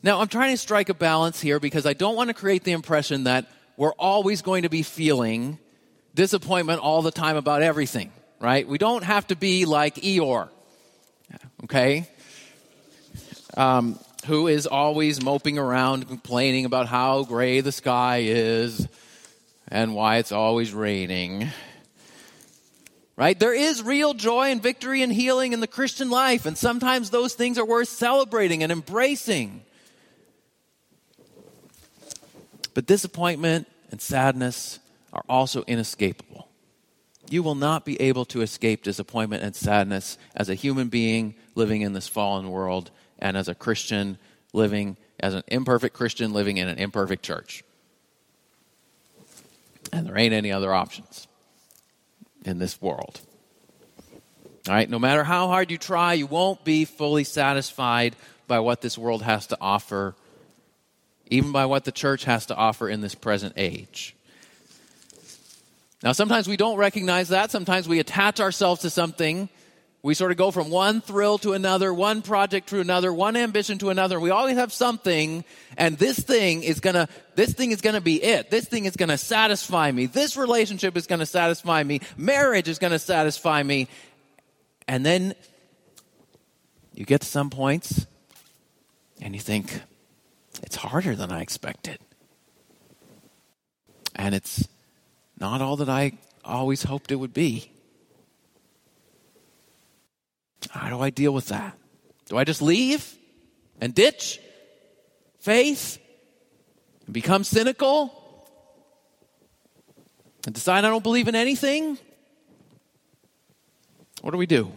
Now, 0.02 0.20
I'm 0.20 0.28
trying 0.28 0.52
to 0.52 0.56
strike 0.56 0.88
a 0.88 0.94
balance 0.94 1.40
here 1.40 1.58
because 1.58 1.84
I 1.84 1.92
don't 1.92 2.14
want 2.14 2.28
to 2.28 2.34
create 2.34 2.62
the 2.62 2.72
impression 2.72 3.24
that 3.24 3.50
we're 3.76 3.94
always 3.94 4.42
going 4.42 4.62
to 4.62 4.68
be 4.68 4.82
feeling 4.82 5.58
disappointment 6.14 6.80
all 6.80 7.02
the 7.02 7.10
time 7.10 7.36
about 7.36 7.62
everything, 7.62 8.12
right? 8.40 8.66
We 8.66 8.78
don't 8.78 9.02
have 9.02 9.26
to 9.28 9.36
be 9.36 9.64
like 9.64 9.96
Eeyore, 9.96 10.48
okay? 11.64 12.08
Um, 13.56 13.98
who 14.26 14.48
is 14.48 14.66
always 14.66 15.22
moping 15.22 15.58
around 15.58 16.08
complaining 16.08 16.64
about 16.64 16.86
how 16.86 17.24
gray 17.24 17.60
the 17.60 17.72
sky 17.72 18.22
is 18.24 18.86
and 19.68 19.94
why 19.94 20.18
it's 20.18 20.32
always 20.32 20.72
raining. 20.72 21.48
Right? 23.16 23.38
There 23.38 23.54
is 23.54 23.82
real 23.82 24.12
joy 24.12 24.50
and 24.50 24.62
victory 24.62 25.00
and 25.00 25.10
healing 25.10 25.54
in 25.54 25.60
the 25.60 25.66
Christian 25.66 26.10
life, 26.10 26.44
and 26.44 26.56
sometimes 26.56 27.08
those 27.08 27.32
things 27.32 27.58
are 27.58 27.64
worth 27.64 27.88
celebrating 27.88 28.62
and 28.62 28.70
embracing. 28.70 29.62
But 32.74 32.84
disappointment 32.84 33.66
and 33.90 34.02
sadness 34.02 34.80
are 35.14 35.24
also 35.30 35.64
inescapable. 35.66 36.46
You 37.30 37.42
will 37.42 37.54
not 37.54 37.86
be 37.86 37.98
able 38.02 38.26
to 38.26 38.42
escape 38.42 38.84
disappointment 38.84 39.42
and 39.42 39.56
sadness 39.56 40.18
as 40.34 40.50
a 40.50 40.54
human 40.54 40.88
being 40.88 41.34
living 41.54 41.80
in 41.80 41.94
this 41.94 42.06
fallen 42.06 42.50
world 42.50 42.90
and 43.18 43.34
as 43.34 43.48
a 43.48 43.54
Christian 43.54 44.18
living, 44.52 44.98
as 45.18 45.32
an 45.32 45.42
imperfect 45.48 45.94
Christian 45.94 46.34
living 46.34 46.58
in 46.58 46.68
an 46.68 46.76
imperfect 46.76 47.24
church. 47.24 47.64
And 49.90 50.06
there 50.06 50.18
ain't 50.18 50.34
any 50.34 50.52
other 50.52 50.74
options 50.74 51.25
in 52.46 52.58
this 52.58 52.80
world. 52.80 53.20
All 54.68 54.74
right, 54.74 54.88
no 54.88 54.98
matter 54.98 55.24
how 55.24 55.48
hard 55.48 55.70
you 55.70 55.78
try, 55.78 56.14
you 56.14 56.26
won't 56.26 56.64
be 56.64 56.84
fully 56.84 57.24
satisfied 57.24 58.16
by 58.48 58.60
what 58.60 58.80
this 58.80 58.96
world 58.96 59.22
has 59.22 59.48
to 59.48 59.58
offer 59.60 60.14
even 61.28 61.52
by 61.52 61.66
what 61.66 61.84
the 61.84 61.92
church 61.92 62.24
has 62.24 62.46
to 62.46 62.54
offer 62.54 62.88
in 62.88 63.00
this 63.00 63.14
present 63.14 63.54
age. 63.56 64.14
Now, 66.02 66.12
sometimes 66.12 66.46
we 66.46 66.56
don't 66.56 66.76
recognize 66.76 67.28
that. 67.28 67.50
Sometimes 67.50 67.88
we 67.88 67.98
attach 67.98 68.38
ourselves 68.40 68.82
to 68.82 68.90
something. 68.90 69.48
We 70.06 70.14
sort 70.14 70.30
of 70.30 70.36
go 70.36 70.52
from 70.52 70.70
one 70.70 71.00
thrill 71.00 71.36
to 71.38 71.52
another, 71.52 71.92
one 71.92 72.22
project 72.22 72.68
to 72.68 72.78
another, 72.78 73.12
one 73.12 73.34
ambition 73.34 73.78
to 73.78 73.90
another. 73.90 74.14
And 74.14 74.22
we 74.22 74.30
always 74.30 74.56
have 74.56 74.72
something, 74.72 75.44
and 75.76 75.98
this 75.98 76.16
thing 76.16 76.62
is 76.62 76.78
gonna, 76.78 77.08
this 77.34 77.54
thing 77.54 77.72
is 77.72 77.80
gonna 77.80 78.00
be 78.00 78.22
it. 78.22 78.48
This 78.48 78.66
thing 78.66 78.84
is 78.84 78.94
gonna 78.94 79.18
satisfy 79.18 79.90
me. 79.90 80.06
This 80.06 80.36
relationship 80.36 80.96
is 80.96 81.08
gonna 81.08 81.26
satisfy 81.26 81.82
me. 81.82 82.02
Marriage 82.16 82.68
is 82.68 82.78
gonna 82.78 83.00
satisfy 83.00 83.64
me. 83.64 83.88
And 84.86 85.04
then 85.04 85.34
you 86.94 87.04
get 87.04 87.22
to 87.22 87.26
some 87.26 87.50
points, 87.50 88.06
and 89.20 89.34
you 89.34 89.40
think, 89.40 89.80
it's 90.62 90.76
harder 90.76 91.16
than 91.16 91.32
I 91.32 91.40
expected. 91.40 91.98
And 94.14 94.36
it's 94.36 94.68
not 95.36 95.60
all 95.60 95.74
that 95.78 95.88
I 95.88 96.12
always 96.44 96.84
hoped 96.84 97.10
it 97.10 97.16
would 97.16 97.34
be. 97.34 97.72
How 100.70 100.88
do 100.88 101.00
I 101.00 101.10
deal 101.10 101.32
with 101.32 101.48
that? 101.48 101.76
Do 102.28 102.36
I 102.36 102.44
just 102.44 102.62
leave 102.62 103.16
and 103.80 103.94
ditch 103.94 104.40
faith 105.40 105.98
and 107.04 107.14
become 107.14 107.44
cynical 107.44 108.12
and 110.44 110.54
decide 110.54 110.84
I 110.84 110.88
don't 110.88 111.02
believe 111.02 111.28
in 111.28 111.34
anything? 111.34 111.98
What 114.22 114.32
do 114.32 114.38
we 114.38 114.46
do? 114.46 114.72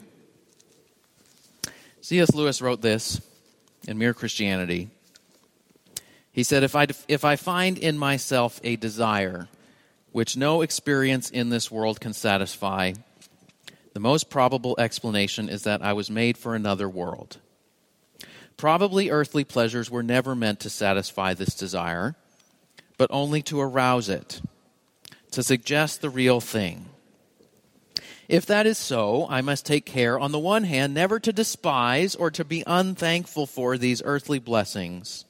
C.S. 2.01 2.33
Lewis 2.33 2.61
wrote 2.61 2.81
this 2.81 3.21
in 3.87 3.97
Mere 3.97 4.13
Christianity. 4.13 4.89
He 6.31 6.43
said, 6.43 6.63
if 6.63 6.75
I, 6.75 6.87
if 7.07 7.25
I 7.25 7.35
find 7.35 7.77
in 7.77 7.97
myself 7.97 8.59
a 8.63 8.75
desire 8.75 9.47
which 10.11 10.37
no 10.37 10.61
experience 10.61 11.29
in 11.29 11.49
this 11.49 11.69
world 11.69 11.99
can 11.99 12.13
satisfy, 12.13 12.93
the 13.99 14.03
most 14.03 14.29
probable 14.29 14.77
explanation 14.79 15.49
is 15.49 15.63
that 15.63 15.81
I 15.81 15.91
was 15.91 16.09
made 16.09 16.37
for 16.37 16.55
another 16.55 16.87
world. 16.87 17.39
Probably 18.55 19.09
earthly 19.09 19.43
pleasures 19.43 19.91
were 19.91 20.01
never 20.01 20.35
meant 20.35 20.61
to 20.61 20.69
satisfy 20.69 21.33
this 21.33 21.53
desire, 21.53 22.15
but 22.97 23.09
only 23.11 23.41
to 23.41 23.59
arouse 23.59 24.07
it, 24.07 24.41
to 25.31 25.43
suggest 25.43 25.99
the 25.99 26.09
real 26.09 26.39
thing. 26.39 26.85
If 28.29 28.45
that 28.45 28.65
is 28.65 28.77
so, 28.77 29.27
I 29.29 29.41
must 29.41 29.65
take 29.65 29.85
care, 29.85 30.17
on 30.17 30.31
the 30.31 30.39
one 30.39 30.63
hand, 30.63 30.93
never 30.93 31.19
to 31.19 31.33
despise 31.33 32.15
or 32.15 32.31
to 32.31 32.45
be 32.45 32.63
unthankful 32.65 33.47
for 33.47 33.77
these 33.77 34.01
earthly 34.05 34.39
blessings 34.39 35.25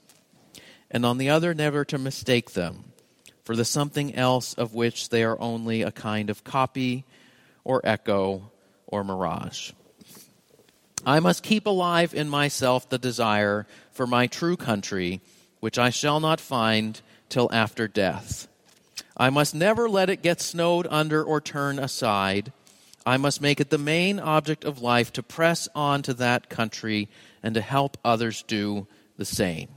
and 0.92 1.08
on 1.08 1.18
the 1.18 1.32
other, 1.32 1.56
never 1.56 1.84
to 1.86 1.98
mistake 1.98 2.52
them 2.52 2.84
for 3.44 3.56
the 3.56 3.66
something 3.66 4.14
else 4.14 4.54
of 4.54 4.76
which 4.76 5.10
they 5.10 5.24
are 5.24 5.42
only 5.42 5.82
a 5.82 5.92
kind 5.92 6.30
of 6.30 6.44
copy 6.44 7.04
or 7.64 7.82
echo 7.84 8.52
or 8.90 9.04
mirage. 9.04 9.72
I 11.06 11.20
must 11.20 11.44
keep 11.44 11.66
alive 11.66 12.14
in 12.14 12.28
myself 12.28 12.90
the 12.90 12.98
desire 12.98 13.66
for 13.92 14.06
my 14.06 14.28
true 14.28 14.58
country, 14.58 15.22
which 15.62 15.78
I 15.78 15.90
shall 15.90 16.20
not 16.20 16.42
find 16.42 17.00
till 17.30 17.50
after 17.54 17.88
death. 17.88 18.48
I 19.16 19.30
must 19.30 19.56
never 19.56 19.90
let 19.90 20.10
it 20.10 20.22
get 20.22 20.42
snowed 20.42 20.88
under 20.90 21.24
or 21.24 21.40
turn 21.40 21.80
aside. 21.80 22.52
I 23.06 23.18
must 23.18 23.42
make 23.42 23.60
it 23.60 23.70
the 23.70 23.78
main 23.78 24.20
object 24.20 24.64
of 24.64 24.82
life 24.82 25.12
to 25.14 25.24
press 25.24 25.68
on 25.74 26.02
to 26.04 26.14
that 26.16 26.50
country 26.50 27.08
and 27.42 27.56
to 27.56 27.62
help 27.62 27.98
others 28.04 28.44
do 28.44 28.88
the 29.18 29.26
same. 29.26 29.70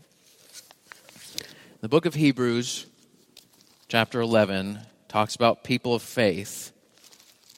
The 1.81 1.89
book 1.89 2.07
of 2.07 2.15
Hebrews, 2.15 2.87
chapter 3.89 4.21
11, 4.21 4.81
talks 5.09 5.35
about 5.35 5.65
people 5.65 5.95
of 5.95 6.03
faith, 6.03 6.72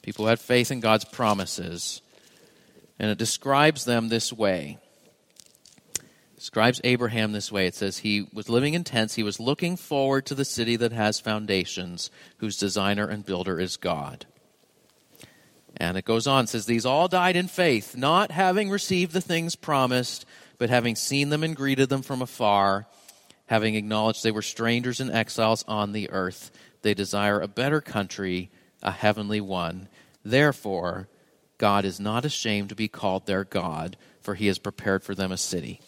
people 0.05 0.27
had 0.27 0.39
faith 0.39 0.69
in 0.69 0.79
God's 0.79 1.03
promises, 1.03 2.01
and 2.99 3.09
it 3.09 3.17
describes 3.17 3.85
them 3.85 4.07
this 4.07 4.31
way. 4.31 4.77
It 5.95 6.35
describes 6.35 6.79
Abraham 6.83 7.31
this 7.31 7.51
way. 7.51 7.65
It 7.65 7.73
says 7.73 7.97
he 7.97 8.27
was 8.31 8.47
living 8.47 8.75
in 8.75 8.83
tents, 8.83 9.15
he 9.15 9.23
was 9.23 9.39
looking 9.39 9.75
forward 9.75 10.27
to 10.27 10.35
the 10.35 10.45
city 10.45 10.75
that 10.75 10.91
has 10.91 11.19
foundations, 11.19 12.11
whose 12.37 12.57
designer 12.57 13.07
and 13.07 13.25
builder 13.25 13.59
is 13.59 13.77
God. 13.77 14.27
And 15.75 15.97
it 15.97 16.05
goes 16.05 16.27
on, 16.27 16.43
it 16.43 16.49
says, 16.49 16.67
These 16.67 16.85
all 16.85 17.07
died 17.07 17.35
in 17.35 17.47
faith, 17.47 17.97
not 17.97 18.29
having 18.29 18.69
received 18.69 19.11
the 19.11 19.21
things 19.21 19.55
promised, 19.55 20.25
but 20.59 20.69
having 20.69 20.95
seen 20.95 21.29
them 21.29 21.43
and 21.43 21.55
greeted 21.55 21.89
them 21.89 22.03
from 22.03 22.21
afar 22.21 22.85
having 23.47 23.75
acknowledged 23.75 24.23
they 24.23 24.31
were 24.31 24.41
strangers 24.41 24.99
and 24.99 25.11
exiles 25.11 25.63
on 25.67 25.91
the 25.91 26.09
earth. 26.09 26.51
They 26.81 26.93
desire 26.93 27.39
a 27.39 27.47
better 27.47 27.81
country, 27.81 28.49
a 28.81 28.91
heavenly 28.91 29.41
one. 29.41 29.87
Therefore, 30.25 31.07
God 31.57 31.85
is 31.85 31.99
not 31.99 32.25
ashamed 32.25 32.69
to 32.69 32.75
be 32.75 32.87
called 32.87 33.25
their 33.27 33.43
God, 33.43 33.95
for 34.21 34.35
he 34.35 34.47
has 34.47 34.57
prepared 34.57 35.03
for 35.03 35.15
them 35.15 35.31
a 35.31 35.37
city. 35.37 35.79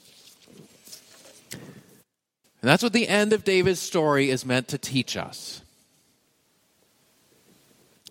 And 1.51 2.69
that's 2.69 2.83
what 2.83 2.93
the 2.93 3.07
end 3.07 3.33
of 3.33 3.43
David's 3.43 3.79
story 3.79 4.29
is 4.29 4.45
meant 4.45 4.67
to 4.69 4.77
teach 4.77 5.17
us. 5.17 5.61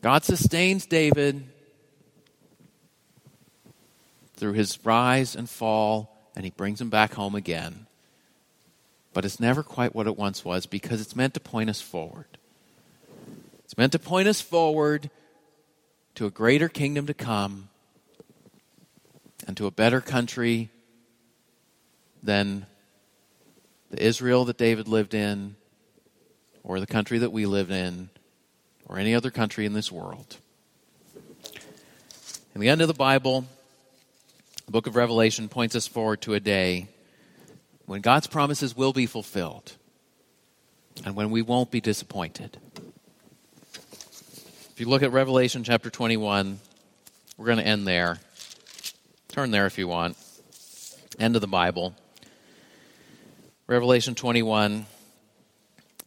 God 0.02 0.24
sustains 0.24 0.84
David 0.84 1.44
through 4.34 4.52
his 4.52 4.84
rise 4.84 5.34
and 5.34 5.48
fall, 5.48 6.30
and 6.36 6.44
he 6.44 6.50
brings 6.50 6.80
him 6.80 6.90
back 6.90 7.14
home 7.14 7.34
again 7.34 7.86
but 9.16 9.24
it's 9.24 9.40
never 9.40 9.62
quite 9.62 9.94
what 9.94 10.06
it 10.06 10.14
once 10.14 10.44
was 10.44 10.66
because 10.66 11.00
it's 11.00 11.16
meant 11.16 11.32
to 11.32 11.40
point 11.40 11.70
us 11.70 11.80
forward. 11.80 12.26
It's 13.64 13.78
meant 13.78 13.92
to 13.92 13.98
point 13.98 14.28
us 14.28 14.42
forward 14.42 15.08
to 16.16 16.26
a 16.26 16.30
greater 16.30 16.68
kingdom 16.68 17.06
to 17.06 17.14
come 17.14 17.68
and 19.46 19.56
to 19.56 19.66
a 19.66 19.70
better 19.70 20.00
country 20.00 20.70
than 22.22 22.66
the 23.90 24.02
Israel 24.02 24.46
that 24.46 24.56
David 24.56 24.88
lived 24.88 25.14
in, 25.14 25.56
or 26.64 26.80
the 26.80 26.86
country 26.86 27.18
that 27.18 27.30
we 27.30 27.46
live 27.46 27.70
in, 27.70 28.08
or 28.86 28.98
any 28.98 29.14
other 29.14 29.30
country 29.30 29.66
in 29.66 29.74
this 29.74 29.92
world. 29.92 30.38
In 32.54 32.60
the 32.60 32.68
end 32.68 32.80
of 32.80 32.88
the 32.88 32.94
Bible, 32.94 33.44
the 34.64 34.72
book 34.72 34.86
of 34.86 34.96
Revelation 34.96 35.48
points 35.48 35.76
us 35.76 35.86
forward 35.86 36.22
to 36.22 36.34
a 36.34 36.40
day 36.40 36.88
when 37.84 38.00
God's 38.00 38.26
promises 38.26 38.74
will 38.74 38.94
be 38.94 39.06
fulfilled 39.06 39.74
and 41.04 41.14
when 41.14 41.30
we 41.30 41.42
won't 41.42 41.70
be 41.70 41.80
disappointed. 41.80 42.56
If 44.76 44.80
you 44.80 44.88
look 44.90 45.02
at 45.02 45.10
Revelation 45.10 45.64
chapter 45.64 45.88
21, 45.88 46.60
we're 47.38 47.46
going 47.46 47.56
to 47.56 47.66
end 47.66 47.86
there. 47.86 48.18
Turn 49.28 49.50
there 49.50 49.64
if 49.64 49.78
you 49.78 49.88
want. 49.88 50.18
End 51.18 51.34
of 51.34 51.40
the 51.40 51.48
Bible. 51.48 51.94
Revelation 53.66 54.14
21 54.14 54.84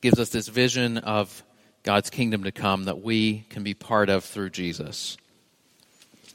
gives 0.02 0.20
us 0.20 0.30
this 0.30 0.48
vision 0.48 1.00
of 1.00 1.42
God's 1.82 2.12
kingdom 2.12 2.44
to 2.44 2.52
come 2.52 2.84
that 2.84 3.02
we 3.02 3.44
can 3.50 3.64
be 3.64 3.74
part 3.74 4.08
of 4.08 4.24
through 4.24 4.52
Jesus. 4.52 5.18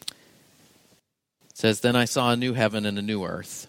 It 0.01 1.57
says, 1.57 1.83
Then 1.83 1.95
I 1.95 2.05
saw 2.05 2.33
a 2.33 2.37
new 2.37 2.55
heaven 2.55 2.85
and 2.85 2.99
a 2.99 3.03
new 3.03 3.23
earth. 3.23 3.69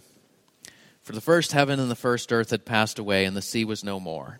For 1.03 1.13
the 1.13 1.21
first 1.21 1.51
heaven 1.51 1.79
and 1.79 1.91
the 1.91 1.95
first 1.95 2.33
earth 2.33 2.49
had 2.49 2.65
passed 2.65 2.97
away, 2.97 3.25
and 3.25 3.37
the 3.37 3.43
sea 3.43 3.63
was 3.63 3.83
no 3.83 3.99
more. 3.99 4.39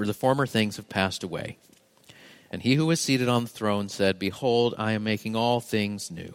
for 0.00 0.06
the 0.06 0.14
former 0.14 0.46
things 0.46 0.78
have 0.78 0.88
passed 0.88 1.22
away. 1.22 1.58
And 2.50 2.62
he 2.62 2.74
who 2.74 2.86
was 2.86 3.02
seated 3.02 3.28
on 3.28 3.42
the 3.42 3.50
throne 3.50 3.90
said, 3.90 4.18
Behold, 4.18 4.74
I 4.78 4.92
am 4.92 5.04
making 5.04 5.36
all 5.36 5.60
things 5.60 6.10
new. 6.10 6.34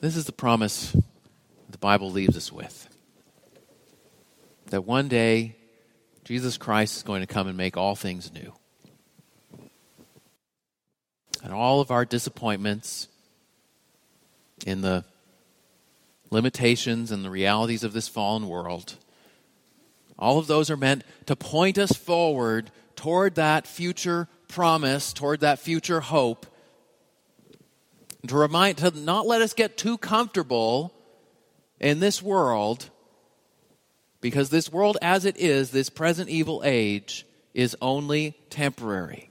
This 0.00 0.16
is 0.16 0.24
the 0.24 0.32
promise 0.32 0.96
the 1.68 1.76
Bible 1.76 2.10
leaves 2.10 2.38
us 2.38 2.50
with. 2.50 2.88
That 4.70 4.86
one 4.86 5.08
day, 5.08 5.54
Jesus 6.24 6.56
Christ 6.56 6.96
is 6.96 7.02
going 7.02 7.20
to 7.20 7.26
come 7.26 7.48
and 7.48 7.56
make 7.58 7.76
all 7.76 7.94
things 7.94 8.32
new 8.32 8.54
and 11.44 11.52
all 11.52 11.82
of 11.82 11.90
our 11.90 12.06
disappointments 12.06 13.08
in 14.64 14.80
the 14.80 15.04
limitations 16.30 17.10
and 17.10 17.24
the 17.24 17.30
realities 17.30 17.84
of 17.84 17.92
this 17.92 18.08
fallen 18.08 18.48
world, 18.48 18.96
all 20.18 20.38
of 20.38 20.46
those 20.46 20.70
are 20.70 20.76
meant 20.76 21.04
to 21.26 21.36
point 21.36 21.78
us 21.78 21.92
forward 21.92 22.70
toward 22.96 23.36
that 23.36 23.66
future 23.66 24.28
promise, 24.48 25.12
toward 25.12 25.40
that 25.40 25.58
future 25.58 26.00
hope, 26.00 26.46
to 28.26 28.34
remind, 28.34 28.78
to 28.78 28.90
not 28.90 29.26
let 29.26 29.40
us 29.40 29.54
get 29.54 29.78
too 29.78 29.96
comfortable 29.96 30.92
in 31.78 32.00
this 32.00 32.20
world, 32.20 32.90
because 34.20 34.50
this 34.50 34.72
world 34.72 34.98
as 35.00 35.24
it 35.24 35.36
is, 35.36 35.70
this 35.70 35.88
present 35.88 36.28
evil 36.28 36.62
age, 36.64 37.24
is 37.54 37.76
only 37.80 38.36
temporary. 38.50 39.30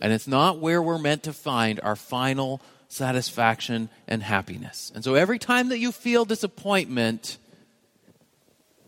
And 0.00 0.12
it's 0.12 0.28
not 0.28 0.60
where 0.60 0.80
we're 0.80 0.98
meant 0.98 1.24
to 1.24 1.32
find 1.32 1.80
our 1.82 1.96
final 1.96 2.62
satisfaction 2.88 3.88
and 4.06 4.22
happiness. 4.22 4.90
And 4.94 5.04
so 5.04 5.14
every 5.14 5.38
time 5.38 5.68
that 5.68 5.78
you 5.78 5.92
feel 5.92 6.24
disappointment, 6.24 7.38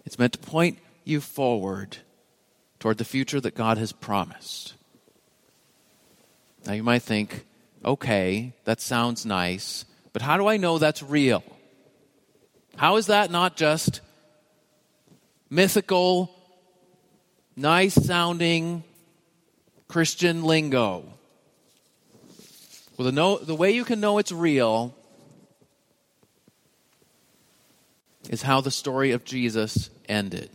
it's 0.05 0.19
meant 0.19 0.33
to 0.33 0.39
point 0.39 0.79
you 1.05 1.21
forward 1.21 1.99
toward 2.79 2.99
the 2.99 3.05
future 3.05 3.41
that 3.41 3.55
God 3.55 3.79
has 3.79 3.93
promised. 3.93 4.75
Now 6.67 6.73
you 6.73 6.83
might 6.83 7.03
think, 7.03 7.45
okay, 7.85 8.53
that 8.65 8.81
sounds 8.81 9.25
nice, 9.25 9.85
but 10.13 10.23
how 10.23 10.37
do 10.37 10.47
I 10.47 10.57
know 10.57 10.79
that's 10.79 11.03
real? 11.03 11.45
How 12.77 12.97
is 12.97 13.07
that 13.07 13.31
not 13.31 13.57
just 13.57 14.01
mythical, 15.51 16.31
nice 17.57 17.95
sounding 17.95 18.85
Christian 19.91 20.45
lingo. 20.45 21.05
Well, 23.01 23.11
the, 23.11 23.47
the 23.47 23.55
way 23.55 23.71
you 23.71 23.87
can 23.87 23.99
know 23.99 24.19
it's 24.19 24.31
real 24.31 24.95
is 28.29 28.43
how 28.43 28.61
the 28.61 28.71
story 28.71 29.13
of 29.13 29.25
Jesus 29.25 29.89
ended. 30.07 30.51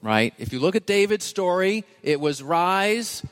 Right? 0.00 0.32
If 0.38 0.54
you 0.54 0.60
look 0.60 0.74
at 0.74 0.86
David's 0.86 1.26
story, 1.26 1.84
it 2.02 2.18
was 2.20 2.42
rise, 2.42 3.22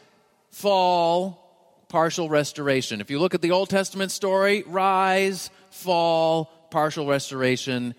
fall, 0.50 1.86
partial 1.88 2.28
restoration. 2.28 3.00
If 3.00 3.08
you 3.08 3.18
look 3.18 3.32
at 3.32 3.40
the 3.40 3.52
Old 3.52 3.70
Testament 3.70 4.12
story, 4.12 4.62
rise, 4.66 5.48
fall, 5.70 6.44
partial 6.70 7.06
restoration, 7.06 7.94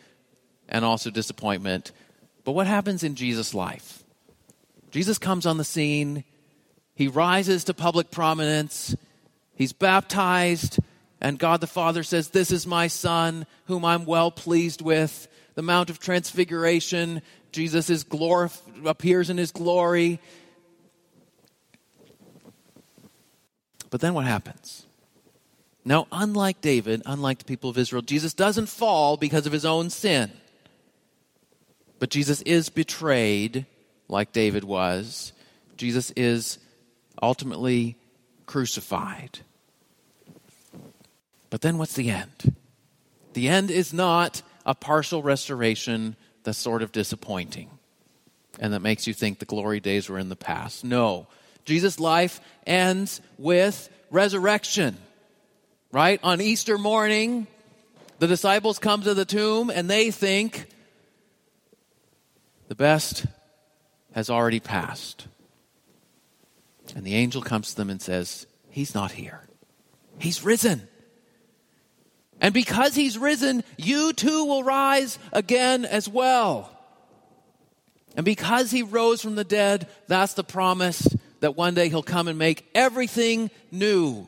and 0.69 0.85
also 0.85 1.09
disappointment. 1.09 1.93
But 2.43 2.51
what 2.51 2.67
happens 2.67 3.01
in 3.01 3.15
Jesus' 3.15 3.55
life? 3.55 4.03
Jesus 4.91 5.17
comes 5.17 5.47
on 5.47 5.57
the 5.57 5.63
scene. 5.63 6.25
He 6.93 7.07
rises 7.07 7.63
to 7.63 7.73
public 7.73 8.11
prominence. 8.11 8.95
He's 9.55 9.73
baptized. 9.73 10.79
And 11.19 11.37
God 11.37 11.61
the 11.61 11.67
Father 11.67 12.03
says, 12.03 12.29
This 12.29 12.51
is 12.51 12.65
my 12.65 12.87
Son, 12.87 13.45
whom 13.65 13.85
I'm 13.85 14.05
well 14.05 14.31
pleased 14.31 14.81
with. 14.81 15.27
The 15.55 15.61
Mount 15.61 15.89
of 15.89 15.99
Transfiguration, 15.99 17.21
Jesus 17.51 17.89
is 17.89 18.05
appears 18.85 19.29
in 19.29 19.37
his 19.37 19.51
glory. 19.51 20.19
But 23.89 24.01
then 24.01 24.13
what 24.13 24.25
happens? 24.25 24.85
Now, 25.83 26.07
unlike 26.11 26.61
David, 26.61 27.01
unlike 27.05 27.39
the 27.39 27.45
people 27.45 27.69
of 27.69 27.77
Israel, 27.77 28.01
Jesus 28.01 28.33
doesn't 28.33 28.67
fall 28.67 29.17
because 29.17 29.45
of 29.45 29.51
his 29.51 29.65
own 29.65 29.89
sin. 29.89 30.31
But 31.99 32.09
Jesus 32.09 32.41
is 32.43 32.69
betrayed 32.69 33.65
like 34.07 34.31
David 34.31 34.63
was. 34.63 35.33
Jesus 35.77 36.11
is 36.15 36.59
ultimately 37.21 37.97
crucified. 38.51 39.39
But 41.49 41.61
then 41.61 41.77
what's 41.77 41.93
the 41.93 42.09
end? 42.09 42.53
The 43.31 43.47
end 43.47 43.71
is 43.71 43.93
not 43.93 44.41
a 44.65 44.75
partial 44.75 45.23
restoration 45.23 46.17
that's 46.43 46.57
sort 46.57 46.81
of 46.81 46.91
disappointing 46.91 47.69
and 48.59 48.73
that 48.73 48.81
makes 48.81 49.07
you 49.07 49.13
think 49.13 49.39
the 49.39 49.45
glory 49.45 49.79
days 49.79 50.09
were 50.09 50.19
in 50.19 50.27
the 50.27 50.35
past. 50.35 50.83
No. 50.83 51.27
Jesus' 51.63 51.97
life 51.97 52.41
ends 52.67 53.21
with 53.37 53.89
resurrection. 54.09 54.97
Right? 55.93 56.19
On 56.21 56.41
Easter 56.41 56.77
morning, 56.77 57.47
the 58.19 58.27
disciples 58.27 58.79
come 58.79 59.01
to 59.03 59.13
the 59.13 59.23
tomb 59.23 59.69
and 59.69 59.89
they 59.89 60.11
think 60.11 60.67
the 62.67 62.75
best 62.75 63.25
has 64.13 64.29
already 64.29 64.59
passed. 64.59 65.27
And 66.95 67.05
the 67.05 67.15
angel 67.15 67.41
comes 67.41 67.71
to 67.71 67.75
them 67.77 67.89
and 67.89 68.01
says, 68.01 68.47
He's 68.69 68.93
not 68.93 69.11
here. 69.11 69.41
He's 70.19 70.43
risen. 70.43 70.87
And 72.39 72.53
because 72.53 72.95
he's 72.95 73.17
risen, 73.17 73.63
you 73.77 74.13
too 74.13 74.45
will 74.45 74.63
rise 74.63 75.19
again 75.31 75.85
as 75.85 76.09
well. 76.09 76.75
And 78.15 78.25
because 78.25 78.71
he 78.71 78.81
rose 78.81 79.21
from 79.21 79.35
the 79.35 79.43
dead, 79.43 79.87
that's 80.07 80.33
the 80.33 80.43
promise 80.43 81.07
that 81.39 81.55
one 81.55 81.75
day 81.75 81.87
he'll 81.89 82.03
come 82.03 82.27
and 82.27 82.37
make 82.37 82.67
everything 82.73 83.51
new. 83.71 84.27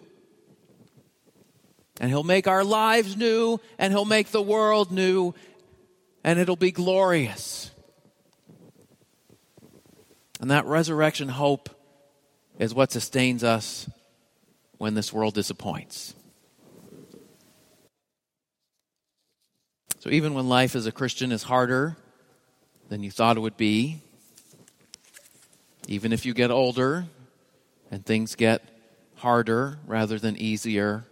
And 1.99 2.09
he'll 2.09 2.23
make 2.23 2.47
our 2.47 2.63
lives 2.63 3.17
new, 3.17 3.59
and 3.77 3.91
he'll 3.91 4.05
make 4.05 4.29
the 4.29 4.41
world 4.41 4.91
new, 4.91 5.33
and 6.23 6.39
it'll 6.39 6.55
be 6.55 6.71
glorious. 6.71 7.71
And 10.39 10.51
that 10.51 10.65
resurrection 10.65 11.29
hope 11.29 11.69
is 12.59 12.73
what 12.73 12.91
sustains 12.91 13.43
us 13.43 13.89
when 14.77 14.93
this 14.93 15.11
world 15.11 15.33
disappoints. 15.33 16.13
So, 19.99 20.09
even 20.09 20.33
when 20.33 20.49
life 20.49 20.75
as 20.75 20.85
a 20.85 20.91
Christian 20.91 21.31
is 21.31 21.43
harder 21.43 21.95
than 22.89 23.03
you 23.03 23.11
thought 23.11 23.37
it 23.37 23.39
would 23.39 23.55
be, 23.55 24.01
even 25.87 26.11
if 26.11 26.25
you 26.25 26.33
get 26.33 26.51
older 26.51 27.05
and 27.89 28.05
things 28.05 28.35
get 28.35 28.61
harder 29.15 29.79
rather 29.87 30.19
than 30.19 30.35
easier, 30.35 31.05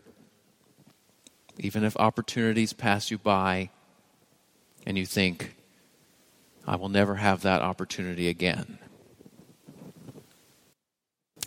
even 1.58 1.84
if 1.84 1.96
opportunities 1.98 2.74
pass 2.74 3.12
you 3.12 3.18
by 3.18 3.70
and 4.86 4.98
you 4.98 5.06
think, 5.06 5.56
I 6.68 6.76
will 6.76 6.90
never 6.90 7.16
have 7.16 7.42
that 7.44 7.62
opportunity 7.62 8.28
again. 8.28 8.78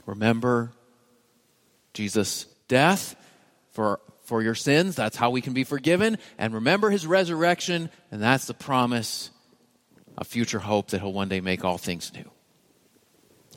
Remember 0.06 0.72
Jesus' 1.92 2.46
death 2.68 3.16
for, 3.72 4.00
for 4.24 4.42
your 4.42 4.54
sins. 4.54 4.96
That's 4.96 5.16
how 5.16 5.30
we 5.30 5.40
can 5.40 5.52
be 5.52 5.64
forgiven. 5.64 6.18
And 6.38 6.54
remember 6.54 6.90
his 6.90 7.06
resurrection, 7.06 7.90
and 8.10 8.22
that's 8.22 8.46
the 8.46 8.54
promise 8.54 9.30
of 10.16 10.26
future 10.26 10.58
hope 10.58 10.88
that 10.88 11.00
he'll 11.00 11.12
one 11.12 11.28
day 11.28 11.40
make 11.40 11.64
all 11.64 11.78
things 11.78 12.12
new. 12.14 12.30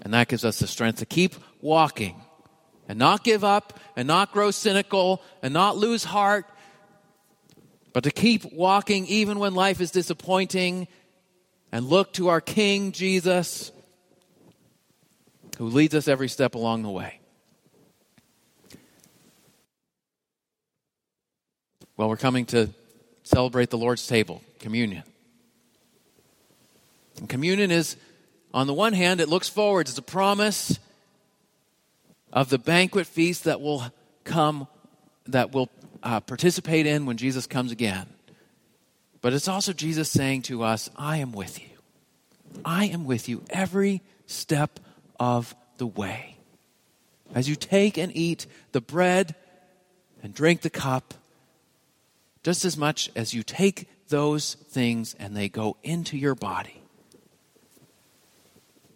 And 0.04 0.14
that 0.14 0.28
gives 0.28 0.46
us 0.46 0.60
the 0.60 0.68
strength 0.68 1.00
to 1.00 1.06
keep 1.06 1.36
walking 1.62 2.22
and 2.88 2.98
not 2.98 3.24
give 3.24 3.44
up 3.44 3.80
and 3.96 4.08
not 4.08 4.32
grow 4.32 4.52
cynical 4.52 5.22
and 5.42 5.54
not 5.54 5.78
lose 5.78 6.04
heart, 6.04 6.46
but 7.94 8.04
to 8.04 8.12
keep 8.12 8.54
walking 8.54 9.06
even 9.08 9.40
when 9.40 9.56
life 9.56 9.82
is 9.82 9.92
disappointing 9.92 10.88
and 11.72 11.86
look 11.86 12.14
to 12.14 12.30
our 12.30 12.42
King 12.42 12.92
Jesus 12.92 13.72
who 15.58 15.68
leads 15.68 15.96
us 15.96 16.08
every 16.08 16.30
step 16.30 16.56
along 16.56 16.84
the 16.84 16.90
way. 16.90 17.20
Well, 21.96 22.10
we're 22.10 22.18
coming 22.18 22.46
to 22.48 22.70
celebrate 23.24 23.72
the 23.72 23.78
Lord's 23.78 24.06
table, 24.06 24.44
communion. 24.60 25.04
And 27.18 27.28
communion 27.28 27.72
is, 27.72 27.96
on 28.54 28.68
the 28.68 28.74
one 28.74 28.94
hand, 28.94 29.20
it 29.20 29.30
looks 29.30 29.50
forward. 29.50 29.90
It's 29.90 29.98
a 29.98 30.04
promise 30.04 30.78
of 32.32 32.50
the 32.50 32.60
banquet 32.60 33.08
feast 33.08 33.46
that 33.46 33.60
will 33.60 33.84
come, 34.26 34.68
that 35.26 35.54
will 35.54 35.70
uh, 36.04 36.20
participate 36.20 36.86
in 36.86 37.08
when 37.08 37.18
Jesus 37.18 37.48
comes 37.48 37.72
again. 37.72 38.06
But 39.22 39.34
it's 39.34 39.48
also 39.48 39.74
Jesus 39.74 40.12
saying 40.12 40.44
to 40.44 40.62
us, 40.62 40.88
I 40.96 41.18
am 41.18 41.32
with 41.32 41.60
you. 41.60 41.66
I 42.64 42.86
am 42.86 43.06
with 43.06 43.28
you 43.28 43.44
every 43.50 44.04
step 44.28 44.80
of 45.20 45.56
the 45.78 45.88
way. 45.88 46.38
As 47.34 47.50
you 47.50 47.56
take 47.56 47.98
and 47.98 48.16
eat 48.16 48.46
the 48.72 48.82
bread 48.82 49.36
and 50.24 50.34
drink 50.34 50.62
the 50.62 50.70
cup, 50.70 51.14
just 52.44 52.64
as 52.64 52.78
much 52.78 53.12
as 53.16 53.34
you 53.34 53.44
take 53.44 53.90
those 54.08 54.56
things 54.70 55.16
and 55.20 55.36
they 55.36 55.50
go 55.50 55.78
into 55.84 56.18
your 56.18 56.36
body. 56.36 56.82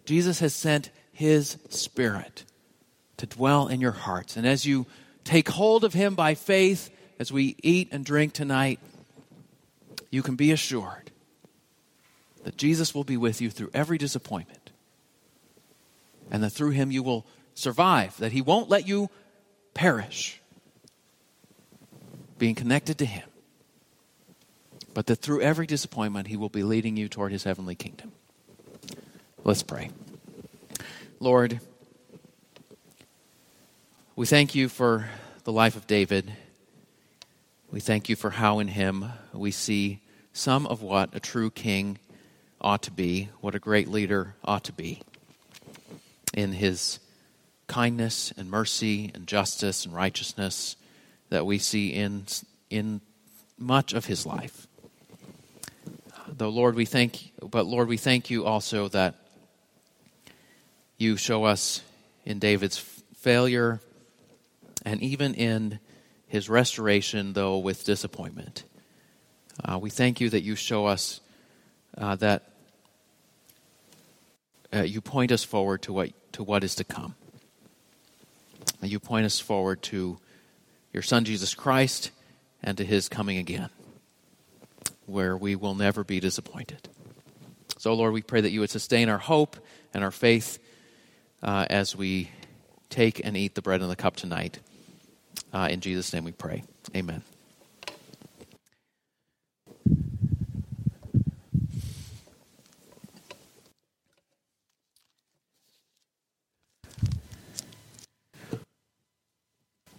Jesus 0.04 0.40
has 0.40 0.54
sent 0.54 0.90
his 1.12 1.58
Spirit 1.68 2.44
to 3.18 3.26
dwell 3.26 3.68
in 3.68 3.80
your 3.80 3.92
hearts. 3.92 4.36
And 4.36 4.46
as 4.46 4.64
you 4.64 4.86
take 5.24 5.48
hold 5.48 5.84
of 5.84 5.92
him 5.92 6.14
by 6.14 6.34
faith, 6.34 6.90
as 7.18 7.30
we 7.30 7.56
eat 7.62 7.88
and 7.92 8.04
drink 8.04 8.32
tonight, 8.32 8.80
you 10.10 10.22
can 10.22 10.34
be 10.34 10.50
assured 10.50 11.10
that 12.44 12.56
Jesus 12.56 12.94
will 12.94 13.04
be 13.04 13.16
with 13.16 13.40
you 13.40 13.50
through 13.50 13.70
every 13.72 13.98
disappointment. 13.98 14.61
And 16.32 16.42
that 16.42 16.50
through 16.50 16.70
him 16.70 16.90
you 16.90 17.04
will 17.04 17.24
survive, 17.54 18.16
that 18.16 18.32
he 18.32 18.42
won't 18.42 18.68
let 18.68 18.88
you 18.88 19.08
perish 19.74 20.40
being 22.38 22.56
connected 22.56 22.98
to 22.98 23.04
him 23.04 23.28
but 24.94 25.06
that 25.06 25.16
through 25.16 25.40
every 25.40 25.66
disappointment, 25.66 26.28
He 26.28 26.36
will 26.36 26.48
be 26.48 26.62
leading 26.62 26.96
you 26.96 27.08
toward 27.08 27.32
His 27.32 27.44
heavenly 27.44 27.74
kingdom. 27.74 28.12
Let's 29.44 29.62
pray. 29.62 29.90
Lord, 31.18 31.60
we 34.16 34.26
thank 34.26 34.54
you 34.54 34.68
for 34.68 35.08
the 35.44 35.52
life 35.52 35.76
of 35.76 35.86
David. 35.86 36.32
We 37.70 37.80
thank 37.80 38.08
you 38.08 38.16
for 38.16 38.30
how 38.30 38.58
in 38.58 38.68
him 38.68 39.06
we 39.32 39.50
see 39.50 40.00
some 40.32 40.66
of 40.66 40.82
what 40.82 41.14
a 41.14 41.20
true 41.20 41.50
king 41.50 41.98
ought 42.60 42.82
to 42.82 42.90
be, 42.90 43.30
what 43.40 43.54
a 43.54 43.58
great 43.58 43.88
leader 43.88 44.34
ought 44.44 44.64
to 44.64 44.72
be. 44.72 45.02
In 46.32 46.52
his 46.52 46.98
kindness 47.66 48.32
and 48.36 48.50
mercy 48.50 49.10
and 49.14 49.26
justice 49.26 49.84
and 49.84 49.94
righteousness 49.94 50.76
that 51.30 51.46
we 51.46 51.58
see 51.58 51.88
in, 51.88 52.24
in 52.70 53.00
much 53.58 53.92
of 53.92 54.06
his 54.06 54.26
life 54.26 54.66
though 56.36 56.48
Lord, 56.48 56.74
we 56.74 56.84
thank, 56.84 57.32
but 57.40 57.66
Lord, 57.66 57.88
we 57.88 57.96
thank 57.96 58.30
you 58.30 58.44
also 58.44 58.88
that 58.88 59.16
you 60.96 61.16
show 61.16 61.44
us 61.44 61.82
in 62.24 62.38
David's 62.38 62.78
failure 63.16 63.80
and 64.84 65.02
even 65.02 65.34
in 65.34 65.78
his 66.26 66.48
restoration, 66.48 67.32
though 67.34 67.58
with 67.58 67.84
disappointment. 67.84 68.64
Uh, 69.62 69.78
we 69.78 69.90
thank 69.90 70.20
you 70.20 70.30
that 70.30 70.42
you 70.42 70.56
show 70.56 70.86
us 70.86 71.20
uh, 71.98 72.16
that 72.16 72.51
uh, 74.74 74.82
you 74.82 75.00
point 75.00 75.32
us 75.32 75.44
forward 75.44 75.82
to 75.82 75.92
what, 75.92 76.10
to 76.32 76.42
what 76.42 76.64
is 76.64 76.74
to 76.76 76.84
come. 76.84 77.14
You 78.82 78.98
point 78.98 79.26
us 79.26 79.38
forward 79.38 79.82
to 79.84 80.18
your 80.92 81.02
Son, 81.02 81.24
Jesus 81.24 81.54
Christ, 81.54 82.10
and 82.62 82.76
to 82.78 82.84
his 82.84 83.08
coming 83.08 83.38
again 83.38 83.70
where 85.06 85.36
we 85.36 85.56
will 85.56 85.74
never 85.74 86.04
be 86.04 86.20
disappointed. 86.20 86.88
So, 87.78 87.94
Lord, 87.94 88.12
we 88.12 88.22
pray 88.22 88.40
that 88.40 88.50
you 88.50 88.60
would 88.60 88.70
sustain 88.70 89.08
our 89.08 89.18
hope 89.18 89.56
and 89.92 90.04
our 90.04 90.10
faith 90.10 90.58
uh, 91.42 91.66
as 91.68 91.96
we 91.96 92.30
take 92.88 93.24
and 93.24 93.36
eat 93.36 93.54
the 93.54 93.62
bread 93.62 93.82
and 93.82 93.90
the 93.90 93.96
cup 93.96 94.16
tonight. 94.16 94.60
Uh, 95.52 95.68
in 95.70 95.80
Jesus' 95.80 96.12
name 96.12 96.24
we 96.24 96.32
pray. 96.32 96.62
Amen. 96.94 97.22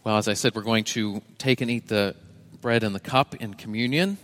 Well, 0.04 0.18
as 0.18 0.28
I 0.28 0.34
said, 0.34 0.54
we're 0.54 0.64
going 0.64 0.84
to 0.86 1.22
take 1.38 1.62
and 1.62 1.72
eat 1.72 1.88
the 1.88 2.14
bread 2.60 2.84
and 2.84 2.94
the 2.94 3.00
cup 3.00 3.36
in 3.36 3.54
communion. 3.54 4.18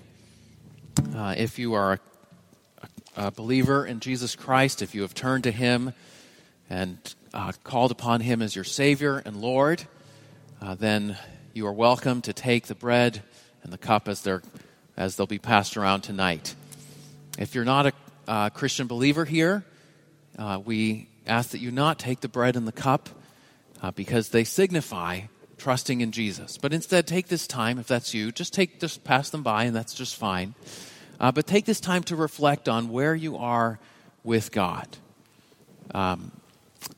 Uh, 1.15 1.35
if 1.37 1.57
you 1.57 1.73
are 1.75 1.93
a, 1.93 3.27
a, 3.27 3.31
believer 3.31 3.85
in 3.85 4.01
Jesus 4.01 4.35
Christ, 4.35 4.81
if 4.81 4.93
you 4.93 5.03
have 5.03 5.13
turned 5.13 5.45
to 5.45 5.51
Him 5.51 5.93
and 6.69 6.97
uh, 7.33 7.53
called 7.63 7.91
upon 7.91 8.19
Him 8.19 8.41
as 8.41 8.55
your 8.55 8.65
Savior 8.65 9.19
and 9.19 9.37
Lord, 9.37 9.85
uh, 10.61 10.75
then 10.75 11.17
you 11.53 11.65
are 11.65 11.71
welcome 11.71 12.21
to 12.23 12.33
take 12.33 12.67
the 12.67 12.75
bread 12.75 13.23
and 13.63 13.71
the 13.71 13.77
cup 13.77 14.09
as, 14.09 14.21
they're, 14.21 14.41
as 14.97 15.15
they'll 15.15 15.27
be 15.27 15.39
passed 15.39 15.77
around 15.77 16.01
tonight. 16.01 16.55
If 17.37 17.55
you're 17.55 17.63
not 17.63 17.93
a 18.27 18.51
Christian 18.53 18.87
believer 18.87 19.23
here, 19.23 19.63
uh, 20.37 20.59
we 20.61 21.07
ask 21.25 21.51
that 21.51 21.59
you 21.59 21.71
not 21.71 21.99
take 21.99 22.19
the 22.19 22.27
bread 22.27 22.57
and 22.57 22.67
the 22.67 22.73
cup 22.73 23.07
uh, 23.81 23.91
because 23.91 24.27
they 24.27 24.43
signify 24.43 25.21
trusting 25.59 26.01
in 26.01 26.11
Jesus. 26.11 26.57
But 26.57 26.73
instead, 26.73 27.05
take 27.05 27.27
this 27.27 27.45
time, 27.45 27.77
if 27.77 27.87
that's 27.87 28.13
you, 28.13 28.31
just 28.31 28.53
take 28.53 28.79
just 28.79 29.03
pass 29.03 29.29
them 29.29 29.43
by, 29.43 29.65
and 29.65 29.75
that's 29.75 29.93
just 29.93 30.15
fine. 30.15 30.55
Uh, 31.19 31.31
but 31.31 31.45
take 31.45 31.65
this 31.65 31.79
time 31.79 32.01
to 32.03 32.15
reflect 32.15 32.69
on 32.69 32.89
where 32.89 33.13
you 33.13 33.37
are 33.37 33.77
with 34.23 34.51
God. 34.51 34.87
Um, 35.93 36.31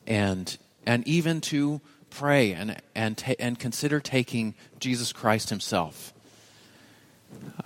and, 0.06 0.58
and 0.86 1.08
even 1.08 1.42
to 1.42 1.82
pray 2.10 2.54
and, 2.54 2.78
and, 2.94 3.18
ta- 3.18 3.34
and 3.40 3.58
consider 3.58 4.00
taking 4.00 4.54
Jesus 4.80 5.12
Christ 5.12 5.50
Himself. 5.50 6.14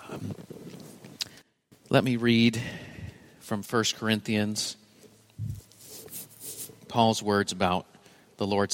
Um, 0.10 0.34
let 1.89 2.04
me 2.04 2.16
read 2.16 2.62
from 3.39 3.64
1 3.64 3.84
Corinthians 3.98 4.78
Paul's 6.88 7.22
words 7.22 7.52
about 7.52 7.86
the 8.38 8.48
Lord's 8.48 8.64